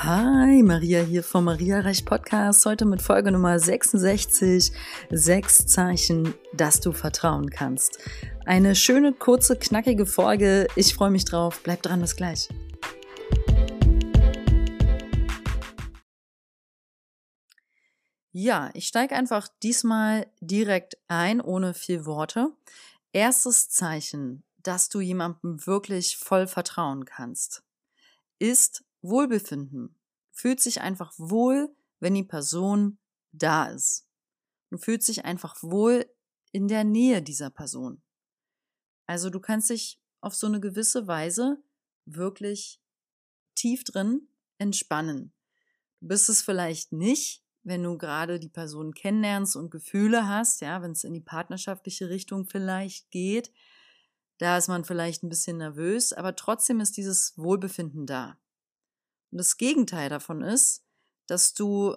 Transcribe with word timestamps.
Hi, 0.00 0.62
Maria 0.64 1.02
hier 1.02 1.22
vom 1.22 1.44
Maria 1.44 1.78
Reich 1.78 2.04
Podcast. 2.04 2.66
Heute 2.66 2.86
mit 2.86 3.00
Folge 3.00 3.30
Nummer 3.30 3.60
66. 3.60 4.72
Sechs 5.10 5.66
Zeichen, 5.66 6.34
dass 6.54 6.80
du 6.80 6.90
vertrauen 6.90 7.50
kannst. 7.50 7.98
Eine 8.44 8.74
schöne, 8.74 9.12
kurze, 9.12 9.56
knackige 9.56 10.06
Folge. 10.06 10.66
Ich 10.74 10.94
freue 10.94 11.10
mich 11.10 11.24
drauf. 11.24 11.60
Bleib 11.62 11.82
dran, 11.82 12.00
bis 12.00 12.16
gleich. 12.16 12.48
Ja, 18.32 18.70
ich 18.74 18.88
steige 18.88 19.14
einfach 19.14 19.46
diesmal 19.62 20.26
direkt 20.40 20.96
ein, 21.06 21.40
ohne 21.40 21.74
viel 21.74 22.06
Worte. 22.06 22.50
Erstes 23.12 23.68
Zeichen, 23.68 24.42
dass 24.56 24.88
du 24.88 25.00
jemandem 25.00 25.64
wirklich 25.64 26.16
voll 26.16 26.48
vertrauen 26.48 27.04
kannst, 27.04 27.62
ist 28.40 28.82
Wohlbefinden. 29.02 29.88
Du 30.30 30.38
fühlst 30.38 30.66
dich 30.66 30.80
einfach 30.80 31.12
wohl, 31.18 31.74
wenn 32.00 32.14
die 32.14 32.24
Person 32.24 32.98
da 33.32 33.66
ist. 33.66 34.06
Du 34.70 34.78
fühlst 34.78 35.08
dich 35.08 35.24
einfach 35.24 35.62
wohl 35.62 36.06
in 36.52 36.68
der 36.68 36.84
Nähe 36.84 37.22
dieser 37.22 37.50
Person. 37.50 38.02
Also 39.06 39.30
du 39.30 39.40
kannst 39.40 39.70
dich 39.70 40.00
auf 40.20 40.34
so 40.34 40.46
eine 40.46 40.60
gewisse 40.60 41.06
Weise 41.06 41.62
wirklich 42.04 42.80
tief 43.54 43.84
drin 43.84 44.28
entspannen. 44.58 45.32
Du 46.00 46.08
bist 46.08 46.28
es 46.28 46.42
vielleicht 46.42 46.92
nicht, 46.92 47.44
wenn 47.64 47.82
du 47.82 47.96
gerade 47.96 48.40
die 48.40 48.48
Person 48.48 48.94
kennenlernst 48.94 49.56
und 49.56 49.70
Gefühle 49.70 50.28
hast, 50.28 50.60
ja, 50.60 50.82
wenn 50.82 50.92
es 50.92 51.04
in 51.04 51.12
die 51.12 51.20
partnerschaftliche 51.20 52.08
Richtung 52.08 52.46
vielleicht 52.46 53.10
geht, 53.10 53.52
da 54.38 54.56
ist 54.58 54.68
man 54.68 54.84
vielleicht 54.84 55.22
ein 55.22 55.28
bisschen 55.28 55.58
nervös, 55.58 56.12
aber 56.12 56.34
trotzdem 56.34 56.80
ist 56.80 56.96
dieses 56.96 57.36
Wohlbefinden 57.36 58.06
da. 58.06 58.38
Und 59.32 59.38
das 59.38 59.56
Gegenteil 59.56 60.10
davon 60.10 60.42
ist, 60.42 60.84
dass 61.26 61.54
du 61.54 61.96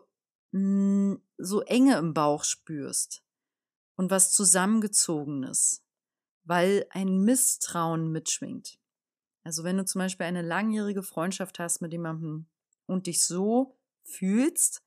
mh, 0.52 0.60
hm, 0.60 1.22
so 1.38 1.62
Enge 1.62 1.98
im 1.98 2.14
Bauch 2.14 2.46
spürst 2.46 3.24
und 3.98 4.10
was 4.10 4.32
zusammengezogenes, 4.32 5.84
weil 6.46 6.88
ein 6.92 7.20
Misstrauen 7.20 8.12
mitschwingt. 8.12 8.80
Also 9.44 9.64
wenn 9.66 9.78
du 9.78 9.86
zum 9.86 10.00
Beispiel 10.00 10.26
eine 10.26 10.42
langjährige 10.42 11.04
Freundschaft 11.04 11.60
hast 11.60 11.82
mit 11.82 11.92
jemandem 11.92 12.48
und 12.88 13.08
dich 13.08 13.24
so 13.26 13.78
fühlst, 14.04 14.82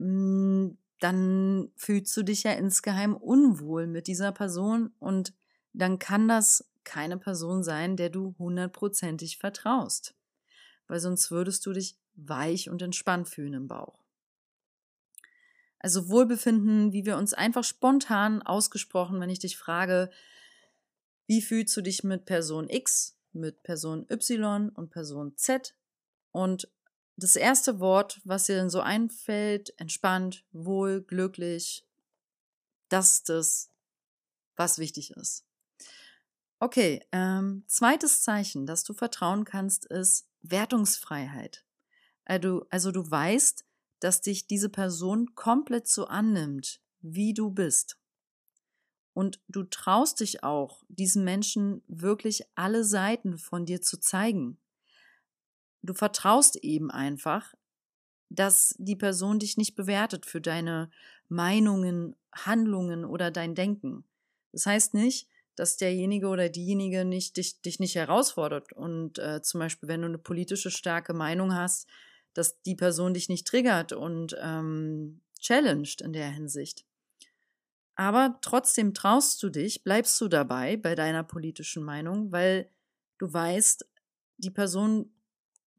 hm, 0.00 0.76
dann 0.98 1.70
fühlst 1.76 2.16
du 2.16 2.24
dich 2.24 2.42
ja 2.42 2.52
insgeheim 2.52 3.16
unwohl 3.16 3.86
mit 3.86 4.08
dieser 4.08 4.32
Person 4.32 4.92
und 4.98 5.32
dann 5.72 6.00
kann 6.00 6.26
das 6.26 6.68
keine 6.82 7.16
Person 7.16 7.62
sein, 7.62 7.96
der 7.96 8.10
du 8.10 8.34
hundertprozentig 8.38 9.38
vertraust 9.38 10.17
weil 10.88 11.00
sonst 11.00 11.30
würdest 11.30 11.64
du 11.66 11.72
dich 11.72 11.96
weich 12.14 12.68
und 12.68 12.82
entspannt 12.82 13.28
fühlen 13.28 13.54
im 13.54 13.68
Bauch. 13.68 13.98
Also 15.78 16.08
Wohlbefinden, 16.08 16.92
wie 16.92 17.06
wir 17.06 17.16
uns 17.16 17.34
einfach 17.34 17.62
spontan 17.62 18.42
ausgesprochen, 18.42 19.20
wenn 19.20 19.30
ich 19.30 19.38
dich 19.38 19.56
frage, 19.56 20.10
wie 21.26 21.42
fühlst 21.42 21.76
du 21.76 21.82
dich 21.82 22.02
mit 22.02 22.24
Person 22.24 22.68
X, 22.68 23.16
mit 23.32 23.62
Person 23.62 24.06
Y 24.10 24.70
und 24.70 24.90
Person 24.90 25.36
Z? 25.36 25.76
Und 26.32 26.68
das 27.16 27.36
erste 27.36 27.80
Wort, 27.80 28.20
was 28.24 28.46
dir 28.46 28.56
dann 28.56 28.70
so 28.70 28.80
einfällt, 28.80 29.78
entspannt, 29.78 30.44
wohl, 30.52 31.02
glücklich, 31.02 31.84
das 32.88 33.14
ist 33.14 33.28
das, 33.28 33.70
was 34.56 34.78
wichtig 34.78 35.12
ist. 35.12 35.44
Okay, 36.60 37.04
ähm, 37.12 37.64
zweites 37.66 38.22
Zeichen, 38.22 38.66
dass 38.66 38.82
du 38.82 38.94
vertrauen 38.94 39.44
kannst, 39.44 39.84
ist 39.86 40.27
Wertungsfreiheit. 40.42 41.64
Also, 42.24 42.66
also 42.70 42.92
du 42.92 43.08
weißt, 43.10 43.64
dass 44.00 44.20
dich 44.20 44.46
diese 44.46 44.68
Person 44.68 45.34
komplett 45.34 45.88
so 45.88 46.06
annimmt, 46.06 46.80
wie 47.00 47.34
du 47.34 47.50
bist. 47.50 47.98
Und 49.14 49.40
du 49.48 49.64
traust 49.64 50.20
dich 50.20 50.44
auch, 50.44 50.84
diesen 50.88 51.24
Menschen 51.24 51.82
wirklich 51.88 52.44
alle 52.54 52.84
Seiten 52.84 53.38
von 53.38 53.66
dir 53.66 53.82
zu 53.82 53.98
zeigen. 53.98 54.58
Du 55.82 55.94
vertraust 55.94 56.56
eben 56.56 56.90
einfach, 56.90 57.54
dass 58.30 58.74
die 58.78 58.96
Person 58.96 59.38
dich 59.38 59.56
nicht 59.56 59.74
bewertet 59.74 60.26
für 60.26 60.40
deine 60.40 60.90
Meinungen, 61.28 62.14
Handlungen 62.32 63.04
oder 63.04 63.30
dein 63.30 63.54
Denken. 63.54 64.04
Das 64.52 64.66
heißt 64.66 64.94
nicht, 64.94 65.28
dass 65.58 65.76
derjenige 65.76 66.28
oder 66.28 66.48
diejenige 66.48 67.04
nicht 67.04 67.36
dich, 67.36 67.60
dich 67.62 67.80
nicht 67.80 67.96
herausfordert. 67.96 68.72
Und 68.72 69.18
äh, 69.18 69.42
zum 69.42 69.58
Beispiel, 69.58 69.88
wenn 69.88 70.02
du 70.02 70.06
eine 70.06 70.18
politische 70.18 70.70
starke 70.70 71.14
Meinung 71.14 71.52
hast, 71.52 71.88
dass 72.32 72.62
die 72.62 72.76
Person 72.76 73.12
dich 73.12 73.28
nicht 73.28 73.44
triggert 73.44 73.92
und 73.92 74.36
ähm, 74.40 75.20
challenged 75.40 76.00
in 76.00 76.12
der 76.12 76.30
Hinsicht. 76.30 76.84
Aber 77.96 78.38
trotzdem 78.40 78.94
traust 78.94 79.42
du 79.42 79.50
dich, 79.50 79.82
bleibst 79.82 80.20
du 80.20 80.28
dabei 80.28 80.76
bei 80.76 80.94
deiner 80.94 81.24
politischen 81.24 81.82
Meinung, 81.82 82.30
weil 82.30 82.70
du 83.18 83.32
weißt, 83.32 83.84
die 84.36 84.50
Person 84.50 85.10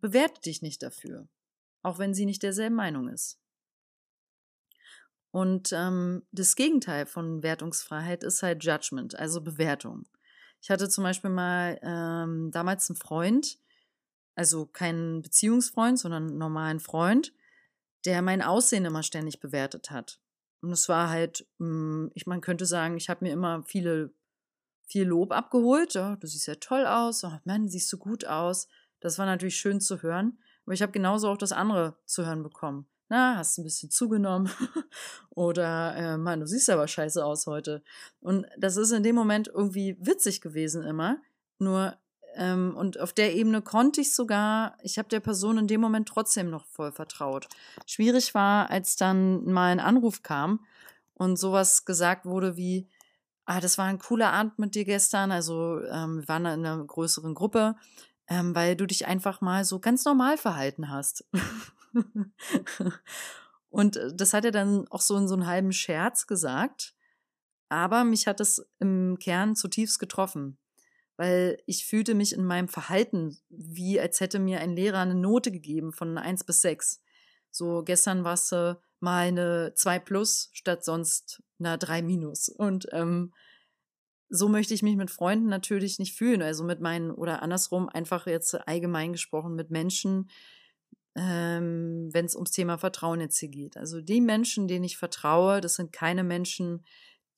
bewertet 0.02 0.46
dich 0.46 0.62
nicht 0.62 0.84
dafür, 0.84 1.30
auch 1.84 2.00
wenn 2.00 2.14
sie 2.14 2.26
nicht 2.26 2.44
derselben 2.44 2.76
Meinung 2.76 3.08
ist. 3.08 3.40
Und 5.32 5.72
ähm, 5.74 6.24
das 6.32 6.56
Gegenteil 6.56 7.06
von 7.06 7.44
Wertungsfreiheit 7.44 8.24
ist 8.24 8.42
halt 8.42 8.64
Judgment, 8.64 9.18
also 9.18 9.42
Bewertung. 9.42 10.08
Ich 10.62 10.70
hatte 10.70 10.90
zum 10.90 11.04
Beispiel 11.04 11.30
mal 11.30 11.80
ähm, 11.84 12.50
damals 12.52 12.90
einen 12.90 12.98
Freund, 12.98 13.60
also 14.36 14.66
keinen 14.66 15.22
Beziehungsfreund, 15.22 16.00
sondern 16.00 16.28
einen 16.28 16.38
normalen 16.38 16.80
Freund, 16.80 17.34
der 18.06 18.22
mein 18.22 18.42
Aussehen 18.42 18.86
immer 18.86 19.04
ständig 19.04 19.40
bewertet 19.40 19.92
hat. 19.92 20.20
Und 20.62 20.72
es 20.72 20.90
war 20.90 21.10
halt, 21.10 21.48
hm, 21.60 22.12
ich 22.16 22.26
man 22.26 22.42
könnte 22.42 22.66
sagen, 22.66 22.98
ich 22.98 23.10
habe 23.10 23.24
mir 23.24 23.32
immer 23.32 23.64
viele, 23.64 24.12
viel 24.88 25.06
Lob 25.06 25.32
abgeholt. 25.32 25.96
Oh, 25.96 26.16
du 26.16 26.28
siehst 26.28 26.48
ja 26.48 26.56
toll 26.56 26.86
aus. 26.86 27.24
Oh, 27.24 27.38
Mann, 27.46 27.70
siehst 27.70 27.92
du 27.94 27.98
gut 27.98 28.26
aus. 28.26 28.68
Das 29.00 29.20
war 29.20 29.26
natürlich 29.26 29.58
schön 29.58 29.80
zu 29.80 30.02
hören. 30.02 30.40
Aber 30.66 30.74
ich 30.74 30.82
habe 30.82 30.92
genauso 30.92 31.30
auch 31.30 31.38
das 31.38 31.52
andere 31.52 31.98
zu 32.06 32.26
hören 32.26 32.44
bekommen 32.44 32.88
na, 33.10 33.38
hast 33.38 33.58
ein 33.58 33.64
bisschen 33.64 33.90
zugenommen 33.90 34.50
oder 35.32 35.96
äh, 35.96 36.18
Mann, 36.18 36.40
du 36.40 36.48
siehst 36.48 36.70
aber 36.70 36.88
scheiße 36.88 37.24
aus 37.24 37.48
heute. 37.48 37.84
Und 38.22 38.46
das 38.58 38.78
ist 38.78 38.92
in 38.92 39.04
dem 39.04 39.16
Moment 39.16 39.48
irgendwie 39.48 39.98
witzig 40.00 40.42
gewesen 40.42 40.84
immer. 40.84 41.18
Nur 41.58 41.98
ähm, 42.36 42.76
und 42.78 43.00
auf 43.00 43.12
der 43.12 43.36
Ebene 43.36 43.62
konnte 43.62 44.02
ich 44.02 44.14
sogar, 44.14 44.78
ich 44.84 44.98
habe 44.98 45.10
der 45.10 45.20
Person 45.20 45.58
in 45.58 45.68
dem 45.68 45.82
Moment 45.82 46.08
trotzdem 46.08 46.50
noch 46.50 46.66
voll 46.66 46.92
vertraut. 46.92 47.48
Schwierig 47.86 48.36
war, 48.36 48.70
als 48.70 48.96
dann 48.96 49.46
mal 49.46 49.72
ein 49.72 49.80
Anruf 49.80 50.22
kam 50.22 50.66
und 51.16 51.38
sowas 51.38 51.86
gesagt 51.86 52.26
wurde 52.26 52.56
wie, 52.56 52.88
ah, 53.46 53.60
das 53.60 53.78
war 53.78 53.86
ein 53.86 54.00
cooler 54.00 54.32
Abend 54.32 54.60
mit 54.60 54.76
dir 54.76 54.86
gestern. 54.86 55.32
Also 55.32 55.82
ähm, 55.92 56.20
wir 56.22 56.28
waren 56.28 56.46
in 56.46 56.66
einer 56.66 56.84
größeren 56.84 57.34
Gruppe, 57.34 57.76
ähm, 58.28 58.54
weil 58.54 58.76
du 58.76 58.86
dich 58.86 59.08
einfach 59.08 59.42
mal 59.42 59.66
so 59.66 59.80
ganz 59.80 60.06
normal 60.06 60.38
verhalten 60.38 60.90
hast. 60.90 61.26
und 63.70 63.98
äh, 63.98 64.14
das 64.16 64.34
hat 64.34 64.46
er 64.46 64.52
dann 64.52 64.88
auch 64.90 65.02
so 65.02 65.16
in 65.18 65.28
so 65.28 65.36
einem 65.36 65.48
halben 65.48 65.72
Scherz 65.72 66.28
gesagt. 66.28 66.96
Aber 67.70 68.04
mich 68.04 68.28
hat 68.28 68.40
es 68.40 68.68
im 68.80 69.18
Kern 69.20 69.56
zutiefst 69.56 70.00
getroffen, 70.00 70.58
weil 71.18 71.62
ich 71.68 71.86
fühlte 71.86 72.16
mich 72.16 72.34
in 72.34 72.44
meinem 72.44 72.68
Verhalten 72.68 73.38
wie, 73.50 74.00
als 74.00 74.20
hätte 74.20 74.40
mir 74.40 74.60
ein 74.60 74.76
Lehrer 74.76 75.00
eine 75.00 75.16
Note 75.16 75.52
gegeben 75.52 75.92
von 75.94 76.18
1 76.18 76.46
bis 76.46 76.62
6. 76.62 77.02
So 77.52 77.84
gestern 77.84 78.24
war 78.24 78.34
es 78.34 78.52
mal 79.00 79.28
eine 79.28 79.74
2 79.76 80.00
plus 80.00 80.50
statt 80.54 80.84
sonst 80.84 81.44
einer 81.60 81.78
3 81.78 82.02
minus. 82.02 82.50
Und 82.50 82.88
ähm, 82.92 83.34
so 84.30 84.48
möchte 84.48 84.74
ich 84.74 84.84
mich 84.84 84.96
mit 84.96 85.12
Freunden 85.12 85.48
natürlich 85.48 86.00
nicht 86.00 86.16
fühlen. 86.16 86.42
Also 86.42 86.64
mit 86.64 86.80
meinen, 86.80 87.12
oder 87.12 87.42
andersrum, 87.42 87.90
einfach 87.90 88.28
jetzt 88.28 88.56
allgemein 88.68 89.12
gesprochen, 89.12 89.56
mit 89.56 89.72
Menschen, 89.72 90.30
ähm, 91.16 92.10
wenn 92.12 92.26
es 92.26 92.36
ums 92.36 92.52
Thema 92.52 92.78
Vertrauen 92.78 93.22
jetzt 93.22 93.40
hier 93.40 93.50
geht. 93.50 93.78
Also 93.78 94.02
die 94.02 94.22
Menschen, 94.22 94.68
denen 94.68 94.86
ich 94.86 94.98
vertraue, 94.98 95.62
das 95.62 95.76
sind 95.76 95.92
keine 95.92 96.24
Menschen, 96.24 96.86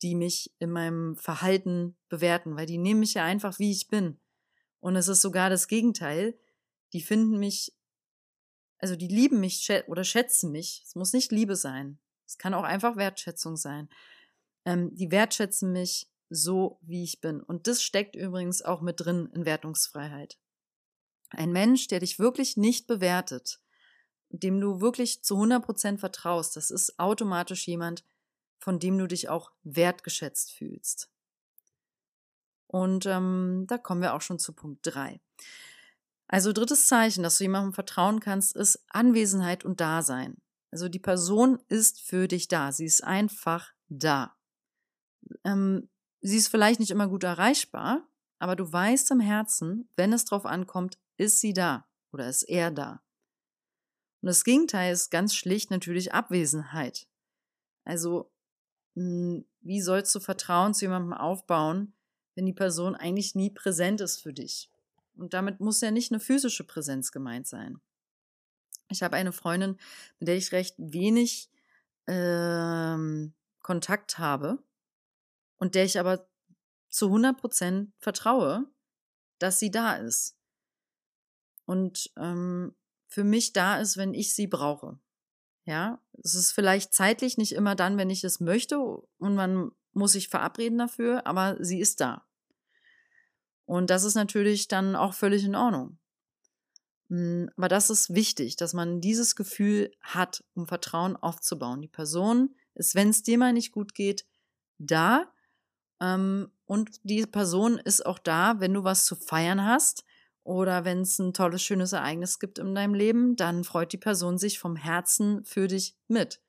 die 0.01 0.15
mich 0.15 0.51
in 0.59 0.71
meinem 0.71 1.15
Verhalten 1.15 1.95
bewerten, 2.09 2.55
weil 2.55 2.65
die 2.65 2.77
nehmen 2.77 2.99
mich 2.99 3.13
ja 3.13 3.23
einfach, 3.23 3.59
wie 3.59 3.71
ich 3.71 3.87
bin. 3.87 4.19
Und 4.79 4.95
es 4.95 5.07
ist 5.07 5.21
sogar 5.21 5.49
das 5.49 5.67
Gegenteil. 5.67 6.37
Die 6.93 7.01
finden 7.01 7.37
mich, 7.37 7.73
also 8.79 8.95
die 8.95 9.07
lieben 9.07 9.39
mich 9.39 9.69
oder 9.87 10.03
schätzen 10.03 10.51
mich. 10.51 10.83
Es 10.85 10.95
muss 10.95 11.13
nicht 11.13 11.31
Liebe 11.31 11.55
sein. 11.55 11.99
Es 12.25 12.37
kann 12.37 12.53
auch 12.53 12.63
einfach 12.63 12.95
Wertschätzung 12.95 13.57
sein. 13.57 13.89
Ähm, 14.65 14.93
die 14.95 15.11
wertschätzen 15.11 15.71
mich 15.71 16.09
so, 16.29 16.79
wie 16.81 17.03
ich 17.03 17.21
bin. 17.21 17.41
Und 17.41 17.67
das 17.67 17.83
steckt 17.83 18.15
übrigens 18.15 18.61
auch 18.61 18.81
mit 18.81 18.99
drin 18.99 19.29
in 19.33 19.45
Wertungsfreiheit. 19.45 20.39
Ein 21.31 21.51
Mensch, 21.51 21.87
der 21.87 21.99
dich 21.99 22.19
wirklich 22.19 22.57
nicht 22.57 22.87
bewertet, 22.87 23.59
dem 24.29 24.59
du 24.59 24.81
wirklich 24.81 25.23
zu 25.23 25.35
100% 25.35 25.97
vertraust, 25.97 26.55
das 26.55 26.71
ist 26.71 26.99
automatisch 26.99 27.67
jemand, 27.67 28.03
von 28.59 28.79
dem 28.79 28.97
du 28.97 29.07
dich 29.07 29.29
auch 29.29 29.51
wertgeschätzt 29.63 30.51
fühlst. 30.51 31.09
Und 32.67 33.05
ähm, 33.05 33.65
da 33.67 33.77
kommen 33.77 34.01
wir 34.01 34.13
auch 34.13 34.21
schon 34.21 34.39
zu 34.39 34.53
Punkt 34.53 34.79
3. 34.83 35.19
Also 36.27 36.53
drittes 36.53 36.87
Zeichen, 36.87 37.23
dass 37.23 37.37
du 37.37 37.43
jemandem 37.43 37.73
vertrauen 37.73 38.21
kannst, 38.21 38.55
ist 38.55 38.85
Anwesenheit 38.89 39.65
und 39.65 39.81
Dasein. 39.81 40.37
Also 40.71 40.87
die 40.87 40.99
Person 40.99 41.59
ist 41.67 41.99
für 41.99 42.29
dich 42.29 42.47
da. 42.47 42.71
Sie 42.71 42.85
ist 42.85 43.03
einfach 43.03 43.73
da. 43.89 44.37
Ähm, 45.43 45.89
sie 46.21 46.37
ist 46.37 46.47
vielleicht 46.47 46.79
nicht 46.79 46.91
immer 46.91 47.09
gut 47.09 47.25
erreichbar, 47.25 48.07
aber 48.39 48.55
du 48.55 48.71
weißt 48.71 49.11
im 49.11 49.19
Herzen, 49.19 49.89
wenn 49.97 50.13
es 50.13 50.23
drauf 50.23 50.45
ankommt, 50.45 50.97
ist 51.17 51.39
sie 51.39 51.53
da 51.53 51.87
oder 52.11 52.27
ist 52.27 52.43
er 52.43 52.71
da. 52.71 53.01
Und 54.21 54.27
das 54.27 54.43
Gegenteil 54.43 54.93
ist 54.93 55.09
ganz 55.09 55.35
schlicht 55.35 55.71
natürlich 55.71 56.13
Abwesenheit. 56.13 57.07
Also, 57.83 58.31
hm, 58.95 59.45
wie 59.61 59.81
sollst 59.81 60.13
du 60.13 60.19
Vertrauen 60.19 60.73
zu 60.73 60.85
jemandem 60.85 61.13
aufbauen, 61.13 61.93
wenn 62.35 62.45
die 62.45 62.53
Person 62.53 62.95
eigentlich 62.95 63.35
nie 63.35 63.49
präsent 63.49 64.01
ist 64.01 64.21
für 64.21 64.33
dich? 64.33 64.69
Und 65.15 65.33
damit 65.33 65.59
muss 65.59 65.81
ja 65.81 65.91
nicht 65.91 66.11
eine 66.11 66.19
physische 66.19 66.63
Präsenz 66.63 67.11
gemeint 67.11 67.47
sein. 67.47 67.81
Ich 68.89 69.03
habe 69.03 69.15
eine 69.15 69.31
Freundin, 69.31 69.77
mit 70.19 70.27
der 70.27 70.35
ich 70.35 70.51
recht 70.51 70.75
wenig 70.77 71.49
ähm, 72.07 73.33
Kontakt 73.61 74.19
habe 74.19 74.61
und 75.57 75.75
der 75.75 75.85
ich 75.85 75.99
aber 75.99 76.27
zu 76.89 77.07
100 77.07 77.37
Prozent 77.37 77.93
vertraue, 77.99 78.65
dass 79.39 79.59
sie 79.59 79.71
da 79.71 79.95
ist. 79.95 80.35
Und 81.65 82.11
ähm, 82.17 82.75
für 83.07 83.23
mich 83.23 83.53
da 83.53 83.79
ist, 83.79 83.97
wenn 83.97 84.13
ich 84.13 84.33
sie 84.33 84.47
brauche. 84.47 84.99
Ja, 85.65 86.01
es 86.23 86.33
ist 86.33 86.51
vielleicht 86.51 86.93
zeitlich 86.93 87.37
nicht 87.37 87.53
immer 87.53 87.75
dann, 87.75 87.97
wenn 87.97 88.09
ich 88.09 88.23
es 88.23 88.39
möchte 88.39 88.79
und 88.79 89.35
man 89.35 89.71
muss 89.93 90.13
sich 90.13 90.29
verabreden 90.29 90.77
dafür, 90.77 91.27
aber 91.27 91.57
sie 91.59 91.79
ist 91.79 91.99
da. 91.99 92.25
Und 93.65 93.89
das 93.89 94.03
ist 94.03 94.15
natürlich 94.15 94.67
dann 94.67 94.95
auch 94.95 95.13
völlig 95.13 95.43
in 95.43 95.55
Ordnung. 95.55 95.99
Hm, 97.09 97.49
aber 97.57 97.67
das 97.67 97.89
ist 97.89 98.13
wichtig, 98.15 98.55
dass 98.55 98.73
man 98.73 99.01
dieses 99.01 99.35
Gefühl 99.35 99.91
hat, 100.01 100.43
um 100.55 100.65
Vertrauen 100.65 101.15
aufzubauen. 101.15 101.81
Die 101.81 101.87
Person 101.87 102.55
ist, 102.73 102.95
wenn 102.95 103.09
es 103.09 103.21
dir 103.21 103.37
mal 103.37 103.53
nicht 103.53 103.71
gut 103.71 103.93
geht, 103.93 104.25
da. 104.77 105.31
Ähm, 105.99 106.51
und 106.65 106.99
die 107.03 107.25
Person 107.25 107.77
ist 107.77 108.05
auch 108.05 108.19
da, 108.19 108.59
wenn 108.59 108.73
du 108.73 108.83
was 108.83 109.05
zu 109.05 109.15
feiern 109.15 109.63
hast 109.63 110.05
oder 110.43 110.85
wenn 110.85 111.01
es 111.01 111.19
ein 111.19 111.33
tolles, 111.33 111.61
schönes 111.61 111.93
Ereignis 111.93 112.39
gibt 112.39 112.59
in 112.59 112.73
deinem 112.73 112.93
Leben, 112.93 113.35
dann 113.35 113.63
freut 113.63 113.93
die 113.93 113.97
Person 113.97 114.37
sich 114.37 114.59
vom 114.59 114.75
Herzen 114.75 115.43
für 115.45 115.67
dich 115.67 115.95
mit. 116.07 116.41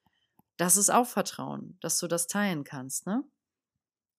Das 0.57 0.77
ist 0.77 0.91
auch 0.91 1.07
Vertrauen, 1.07 1.77
dass 1.81 1.99
du 1.99 2.07
das 2.07 2.27
teilen 2.27 2.65
kannst, 2.65 3.07
ne? 3.07 3.25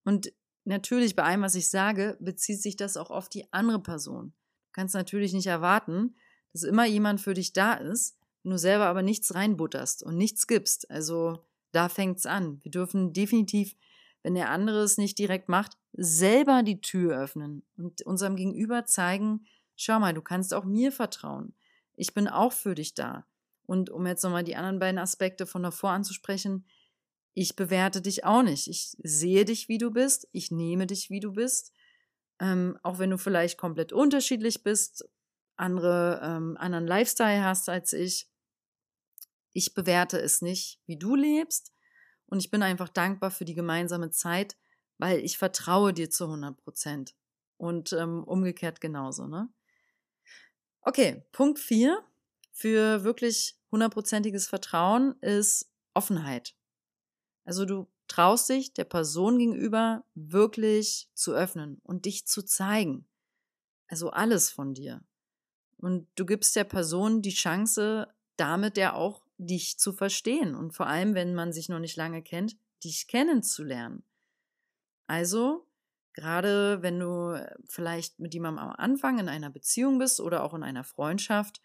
Und 0.03 0.33
natürlich 0.65 1.15
bei 1.15 1.23
allem, 1.23 1.41
was 1.41 1.55
ich 1.55 1.69
sage, 1.69 2.17
bezieht 2.19 2.61
sich 2.61 2.75
das 2.75 2.97
auch 2.97 3.09
auf 3.09 3.29
die 3.29 3.51
andere 3.53 3.81
Person. 3.81 4.33
Du 4.67 4.71
kannst 4.73 4.95
natürlich 4.95 5.33
nicht 5.33 5.47
erwarten, 5.47 6.15
dass 6.51 6.63
immer 6.63 6.85
jemand 6.85 7.21
für 7.21 7.33
dich 7.33 7.53
da 7.53 7.73
ist, 7.73 8.17
wenn 8.43 8.51
du 8.51 8.57
selber 8.57 8.85
aber 8.85 9.01
nichts 9.01 9.33
reinbutterst 9.33 10.03
und 10.03 10.17
nichts 10.17 10.47
gibst. 10.47 10.89
Also 10.91 11.45
da 11.71 11.89
fängt's 11.89 12.25
an. 12.25 12.59
Wir 12.63 12.71
dürfen 12.71 13.13
definitiv, 13.13 13.75
wenn 14.21 14.35
der 14.35 14.49
andere 14.49 14.83
es 14.83 14.97
nicht 14.97 15.17
direkt 15.17 15.49
macht, 15.49 15.77
selber 15.93 16.63
die 16.63 16.81
Tür 16.81 17.17
öffnen 17.17 17.63
und 17.77 18.01
unserem 18.03 18.35
Gegenüber 18.35 18.85
zeigen, 18.85 19.45
schau 19.75 19.99
mal, 19.99 20.13
du 20.13 20.21
kannst 20.21 20.53
auch 20.53 20.63
mir 20.63 20.91
vertrauen. 20.91 21.55
Ich 21.95 22.13
bin 22.13 22.27
auch 22.27 22.53
für 22.53 22.75
dich 22.75 22.93
da. 22.93 23.25
Und 23.65 23.89
um 23.89 24.05
jetzt 24.05 24.23
nochmal 24.23 24.43
die 24.43 24.55
anderen 24.55 24.79
beiden 24.79 24.99
Aspekte 24.99 25.45
von 25.45 25.63
davor 25.63 25.91
anzusprechen, 25.91 26.65
ich 27.33 27.55
bewerte 27.55 28.01
dich 28.01 28.25
auch 28.25 28.43
nicht. 28.43 28.67
Ich 28.67 28.95
sehe 29.01 29.45
dich, 29.45 29.67
wie 29.67 29.77
du 29.77 29.91
bist. 29.91 30.27
Ich 30.31 30.51
nehme 30.51 30.85
dich, 30.85 31.09
wie 31.09 31.19
du 31.19 31.33
bist. 31.33 31.73
Ähm, 32.39 32.77
auch 32.83 32.99
wenn 32.99 33.09
du 33.09 33.17
vielleicht 33.17 33.57
komplett 33.57 33.91
unterschiedlich 33.93 34.63
bist, 34.63 35.07
andere, 35.55 36.19
ähm, 36.23 36.57
anderen 36.57 36.85
Lifestyle 36.85 37.43
hast 37.43 37.69
als 37.69 37.93
ich. 37.93 38.29
Ich 39.53 39.73
bewerte 39.73 40.19
es 40.19 40.41
nicht, 40.41 40.79
wie 40.85 40.97
du 40.97 41.15
lebst. 41.15 41.71
Und 42.25 42.39
ich 42.39 42.51
bin 42.51 42.63
einfach 42.63 42.89
dankbar 42.89 43.31
für 43.31 43.45
die 43.45 43.53
gemeinsame 43.53 44.09
Zeit, 44.09 44.57
weil 44.97 45.19
ich 45.19 45.37
vertraue 45.37 45.93
dir 45.93 46.09
zu 46.09 46.25
100 46.25 46.57
Prozent. 46.57 47.15
Und 47.57 47.93
ähm, 47.93 48.23
umgekehrt 48.23 48.81
genauso, 48.81 49.27
ne? 49.27 49.49
Okay, 50.85 51.23
Punkt 51.31 51.59
4 51.59 52.03
für 52.51 53.05
wirklich 53.05 53.57
hundertprozentiges 53.71 54.47
Vertrauen 54.47 55.17
ist 55.21 55.71
Offenheit. 55.93 56.55
Also 57.45 57.65
du 57.65 57.87
traust 58.09 58.49
dich 58.49 58.73
der 58.73 58.83
Person 58.83 59.39
gegenüber 59.39 60.03
wirklich 60.13 61.09
zu 61.13 61.33
öffnen 61.33 61.79
und 61.83 62.03
dich 62.03 62.25
zu 62.27 62.43
zeigen. 62.43 63.07
Also 63.87 64.09
alles 64.11 64.51
von 64.51 64.73
dir. 64.73 65.01
Und 65.77 66.07
du 66.15 66.25
gibst 66.25 66.55
der 66.55 66.65
Person 66.65 67.21
die 67.21 67.33
Chance, 67.33 68.13
damit 68.35 68.75
ja 68.75 68.93
auch 68.93 69.25
dich 69.37 69.79
zu 69.79 69.93
verstehen 69.93 70.53
und 70.53 70.71
vor 70.71 70.87
allem, 70.87 71.15
wenn 71.15 71.33
man 71.33 71.53
sich 71.53 71.69
noch 71.69 71.79
nicht 71.79 71.95
lange 71.95 72.21
kennt, 72.21 72.57
dich 72.83 73.07
kennenzulernen. 73.07 74.03
Also 75.07 75.65
Gerade 76.13 76.81
wenn 76.81 76.99
du 76.99 77.31
äh, 77.31 77.55
vielleicht 77.65 78.19
mit 78.19 78.33
jemandem 78.33 78.65
am 78.65 78.75
Anfang 78.77 79.19
in 79.19 79.29
einer 79.29 79.49
Beziehung 79.49 79.97
bist 79.97 80.19
oder 80.19 80.43
auch 80.43 80.53
in 80.53 80.63
einer 80.63 80.83
Freundschaft, 80.83 81.61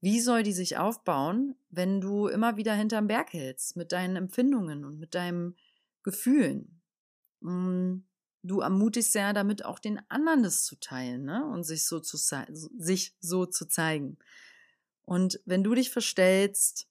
wie 0.00 0.20
soll 0.20 0.42
die 0.42 0.52
sich 0.52 0.76
aufbauen, 0.76 1.56
wenn 1.70 2.00
du 2.00 2.28
immer 2.28 2.56
wieder 2.56 2.74
hinterm 2.74 3.08
Berg 3.08 3.32
hältst 3.32 3.76
mit 3.76 3.92
deinen 3.92 4.16
Empfindungen 4.16 4.84
und 4.84 4.98
mit 4.98 5.14
deinen 5.14 5.56
Gefühlen? 6.04 6.80
Hm, 7.42 8.04
du 8.42 8.60
ermutigst 8.60 9.14
ja 9.14 9.32
damit 9.32 9.64
auch 9.64 9.78
den 9.78 10.00
anderen 10.08 10.42
das 10.42 10.64
zu 10.64 10.76
teilen 10.76 11.24
ne? 11.24 11.44
und 11.46 11.64
sich 11.64 11.84
so 11.86 11.98
zu, 11.98 12.16
sich 12.16 13.16
so 13.20 13.46
zu 13.46 13.66
zeigen. 13.66 14.18
Und 15.04 15.40
wenn 15.46 15.64
du 15.64 15.74
dich 15.74 15.90
verstellst 15.90 16.88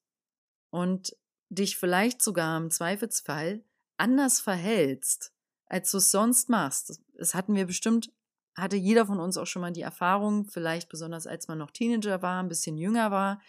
und 0.69 1.15
dich 1.49 1.77
vielleicht 1.77 2.21
sogar 2.21 2.57
im 2.57 2.71
Zweifelsfall 2.71 3.63
anders 3.97 4.39
verhältst, 4.41 5.33
als 5.67 5.91
du 5.91 5.97
es 5.97 6.11
sonst 6.11 6.49
machst. 6.49 7.01
Das 7.17 7.33
hatten 7.33 7.55
wir 7.55 7.65
bestimmt, 7.65 8.11
hatte 8.55 8.75
jeder 8.75 9.05
von 9.05 9.19
uns 9.19 9.37
auch 9.37 9.45
schon 9.45 9.61
mal 9.61 9.71
die 9.71 9.81
Erfahrung, 9.81 10.45
vielleicht 10.45 10.89
besonders 10.89 11.27
als 11.27 11.47
man 11.47 11.57
noch 11.57 11.71
Teenager 11.71 12.21
war, 12.21 12.41
ein 12.41 12.49
bisschen 12.49 12.77
jünger 12.77 13.11
war, 13.11 13.41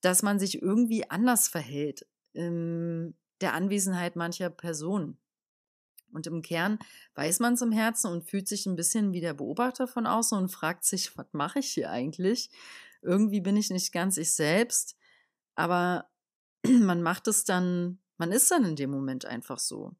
dass 0.00 0.22
man 0.22 0.38
sich 0.38 0.60
irgendwie 0.60 1.08
anders 1.10 1.48
verhält 1.48 2.06
in 2.32 3.14
der 3.40 3.54
Anwesenheit 3.54 4.16
mancher 4.16 4.50
Personen. 4.50 5.18
Und 6.12 6.26
im 6.26 6.42
Kern 6.42 6.78
weiß 7.14 7.40
man 7.40 7.54
es 7.54 7.62
im 7.62 7.72
Herzen 7.72 8.10
und 8.10 8.24
fühlt 8.24 8.48
sich 8.48 8.66
ein 8.66 8.76
bisschen 8.76 9.12
wie 9.12 9.20
der 9.20 9.34
Beobachter 9.34 9.86
von 9.86 10.06
außen 10.06 10.38
und 10.38 10.48
fragt 10.48 10.84
sich, 10.84 11.16
was 11.18 11.26
mache 11.32 11.58
ich 11.58 11.72
hier 11.72 11.90
eigentlich? 11.90 12.50
Irgendwie 13.02 13.40
bin 13.40 13.56
ich 13.56 13.70
nicht 13.70 13.92
ganz 13.92 14.16
ich 14.16 14.32
selbst, 14.32 14.96
aber 15.54 16.08
man 16.66 17.02
macht 17.02 17.28
es 17.28 17.44
dann, 17.44 17.98
man 18.16 18.32
ist 18.32 18.50
dann 18.50 18.64
in 18.64 18.76
dem 18.76 18.90
Moment 18.90 19.26
einfach 19.26 19.58
so. 19.58 19.94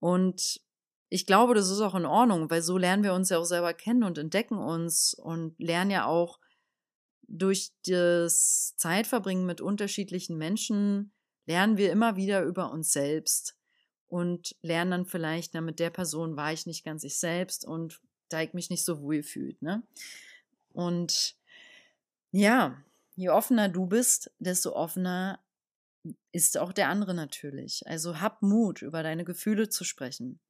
Und 0.00 0.60
ich 1.08 1.26
glaube, 1.26 1.54
das 1.54 1.70
ist 1.70 1.80
auch 1.80 1.94
in 1.94 2.06
Ordnung, 2.06 2.50
weil 2.50 2.62
so 2.62 2.76
lernen 2.76 3.02
wir 3.02 3.14
uns 3.14 3.30
ja 3.30 3.38
auch 3.38 3.44
selber 3.44 3.72
kennen 3.72 4.04
und 4.04 4.18
entdecken 4.18 4.58
uns 4.58 5.14
und 5.14 5.58
lernen 5.58 5.90
ja 5.90 6.06
auch 6.06 6.38
durch 7.26 7.72
das 7.86 8.74
Zeitverbringen 8.76 9.46
mit 9.46 9.60
unterschiedlichen 9.60 10.38
Menschen, 10.38 11.12
lernen 11.46 11.76
wir 11.76 11.92
immer 11.92 12.16
wieder 12.16 12.42
über 12.42 12.70
uns 12.70 12.92
selbst 12.92 13.56
und 14.06 14.56
lernen 14.62 14.90
dann 14.90 15.06
vielleicht, 15.06 15.54
na, 15.54 15.60
mit 15.60 15.78
der 15.78 15.90
Person 15.90 16.36
war 16.36 16.52
ich 16.52 16.66
nicht 16.66 16.84
ganz 16.84 17.04
ich 17.04 17.18
selbst 17.18 17.66
und 17.66 18.00
da 18.28 18.42
ich 18.42 18.54
mich 18.54 18.70
nicht 18.70 18.84
so 18.84 19.02
wohl 19.02 19.22
fühlt, 19.22 19.60
ne? 19.62 19.82
Und 20.72 21.36
ja, 22.30 22.82
je 23.16 23.30
offener 23.30 23.68
du 23.68 23.86
bist, 23.86 24.30
desto 24.38 24.72
offener 24.74 25.40
ist 26.32 26.58
auch 26.58 26.72
der 26.72 26.88
andere 26.88 27.14
natürlich. 27.14 27.82
Also 27.86 28.20
hab 28.20 28.42
Mut, 28.42 28.82
über 28.82 29.02
deine 29.02 29.24
Gefühle 29.24 29.68
zu 29.68 29.84
sprechen. 29.84 30.40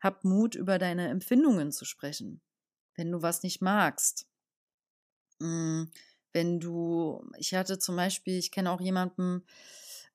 Hab 0.00 0.24
Mut, 0.24 0.54
über 0.54 0.78
deine 0.78 1.08
Empfindungen 1.08 1.72
zu 1.72 1.84
sprechen. 1.84 2.40
Wenn 2.94 3.10
du 3.12 3.22
was 3.22 3.42
nicht 3.42 3.60
magst. 3.60 4.26
Hm, 5.40 5.90
wenn 6.32 6.60
du, 6.60 7.24
ich 7.38 7.54
hatte 7.54 7.78
zum 7.78 7.96
Beispiel, 7.96 8.38
ich 8.38 8.50
kenne 8.50 8.70
auch 8.70 8.80
jemanden, 8.80 9.44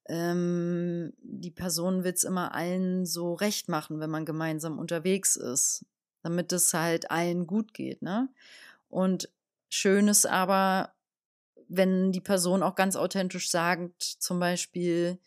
ähm, 0.07 1.13
die 1.21 1.51
Person 1.51 2.03
will 2.03 2.13
es 2.13 2.23
immer 2.23 2.53
allen 2.53 3.05
so 3.05 3.33
recht 3.33 3.69
machen, 3.69 3.99
wenn 3.99 4.09
man 4.09 4.25
gemeinsam 4.25 4.79
unterwegs 4.79 5.35
ist, 5.35 5.85
damit 6.23 6.51
es 6.53 6.73
halt 6.73 7.11
allen 7.11 7.47
gut 7.47 7.73
geht, 7.73 8.01
ne? 8.01 8.29
Und 8.89 9.29
schön 9.69 10.07
ist 10.07 10.25
aber, 10.25 10.93
wenn 11.71 12.11
die 12.11 12.21
Person 12.21 12.63
auch 12.63 12.75
ganz 12.75 12.95
authentisch 12.95 13.49
sagt, 13.49 14.03
zum 14.03 14.39
Beispiel, 14.39 15.19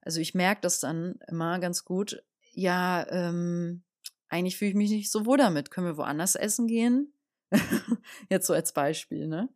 also 0.00 0.20
ich 0.20 0.34
merke 0.34 0.62
das 0.62 0.80
dann 0.80 1.20
immer 1.28 1.58
ganz 1.60 1.84
gut, 1.84 2.22
ja, 2.52 3.06
ähm, 3.08 3.82
eigentlich 4.28 4.56
fühle 4.56 4.70
ich 4.70 4.76
mich 4.76 4.90
nicht 4.90 5.10
so 5.10 5.26
wohl 5.26 5.38
damit. 5.38 5.70
Können 5.70 5.86
wir 5.86 5.96
woanders 5.96 6.34
essen 6.34 6.66
gehen? 6.66 7.12
Jetzt 8.30 8.46
so 8.46 8.52
als 8.52 8.72
Beispiel, 8.72 9.28
ne? 9.28 9.48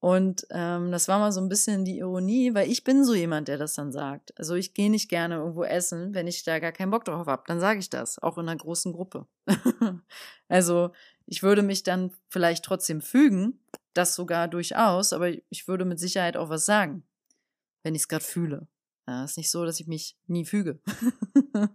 Und 0.00 0.48
ähm, 0.50 0.90
das 0.90 1.06
war 1.06 1.20
mal 1.20 1.30
so 1.30 1.40
ein 1.40 1.48
bisschen 1.48 1.84
die 1.84 1.98
Ironie, 1.98 2.54
weil 2.54 2.68
ich 2.68 2.82
bin 2.82 3.04
so 3.04 3.14
jemand, 3.14 3.46
der 3.46 3.56
das 3.56 3.74
dann 3.74 3.92
sagt. 3.92 4.36
Also 4.36 4.56
ich 4.56 4.74
gehe 4.74 4.90
nicht 4.90 5.08
gerne 5.08 5.36
irgendwo 5.36 5.62
essen, 5.62 6.12
wenn 6.12 6.26
ich 6.26 6.42
da 6.42 6.58
gar 6.58 6.72
keinen 6.72 6.90
Bock 6.90 7.04
drauf 7.04 7.28
habe. 7.28 7.44
Dann 7.46 7.60
sage 7.60 7.78
ich 7.78 7.88
das, 7.88 8.18
auch 8.18 8.36
in 8.36 8.48
einer 8.48 8.58
großen 8.58 8.92
Gruppe. 8.92 9.28
also 10.48 10.90
ich 11.26 11.44
würde 11.44 11.62
mich 11.62 11.84
dann 11.84 12.10
vielleicht 12.28 12.64
trotzdem 12.64 13.00
fügen, 13.00 13.60
das 13.94 14.14
sogar 14.14 14.48
durchaus, 14.48 15.12
aber 15.12 15.30
ich 15.50 15.68
würde 15.68 15.84
mit 15.84 15.98
Sicherheit 15.98 16.36
auch 16.36 16.48
was 16.48 16.64
sagen, 16.64 17.04
wenn 17.82 17.94
ich 17.94 18.02
es 18.02 18.08
gerade 18.08 18.24
fühle. 18.24 18.68
Ja, 19.06 19.24
ist 19.24 19.36
nicht 19.36 19.50
so, 19.50 19.64
dass 19.64 19.80
ich 19.80 19.88
mich 19.88 20.16
nie 20.26 20.44
füge. 20.44 20.80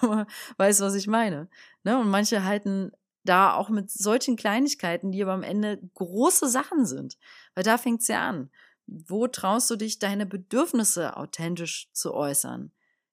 aber 0.00 0.26
weißt, 0.58 0.80
was 0.82 0.94
ich 0.94 1.06
meine. 1.06 1.48
Ne? 1.84 1.98
Und 1.98 2.08
manche 2.08 2.44
halten 2.44 2.92
da 3.24 3.54
auch 3.54 3.70
mit 3.70 3.90
solchen 3.90 4.36
Kleinigkeiten, 4.36 5.10
die 5.10 5.22
aber 5.22 5.32
am 5.32 5.42
Ende 5.42 5.80
große 5.94 6.48
Sachen 6.48 6.86
sind. 6.86 7.18
Weil 7.54 7.64
da 7.64 7.78
fängt 7.78 8.02
es 8.02 8.08
ja 8.08 8.28
an. 8.28 8.50
Wo 8.86 9.26
traust 9.26 9.70
du 9.70 9.76
dich, 9.76 9.98
deine 9.98 10.26
Bedürfnisse 10.26 11.16
authentisch 11.16 11.90
zu 11.92 12.14
äußern? 12.14 12.70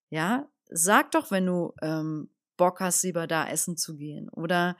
Ja, 0.10 0.48
sag 0.70 1.12
doch, 1.12 1.32
wenn 1.32 1.46
du 1.46 1.74
ähm, 1.82 2.30
Bock 2.58 2.80
hast, 2.80 3.04
lieber 3.04 3.28
da 3.28 3.48
essen 3.48 3.78
zu 3.78 3.96
gehen. 3.96 4.30
Oder 4.30 4.78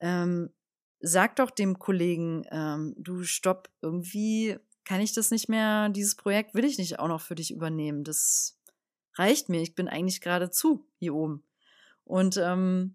ähm, 0.00 0.50
sag 1.00 1.36
doch 1.36 1.50
dem 1.50 1.78
Kollegen, 1.78 2.44
ähm, 2.50 2.94
du 2.98 3.24
stopp, 3.24 3.68
irgendwie 3.82 4.58
kann 4.84 5.00
ich 5.00 5.12
das 5.12 5.30
nicht 5.30 5.48
mehr, 5.48 5.88
dieses 5.88 6.14
Projekt 6.14 6.54
will 6.54 6.64
ich 6.64 6.78
nicht 6.78 6.98
auch 6.98 7.08
noch 7.08 7.20
für 7.20 7.34
dich 7.34 7.52
übernehmen. 7.52 8.04
Das 8.04 8.58
reicht 9.14 9.48
mir. 9.48 9.60
Ich 9.60 9.74
bin 9.74 9.88
eigentlich 9.88 10.20
gerade 10.20 10.50
zu 10.50 10.86
hier 10.98 11.14
oben. 11.14 11.42
Und 12.04 12.36
ähm, 12.36 12.94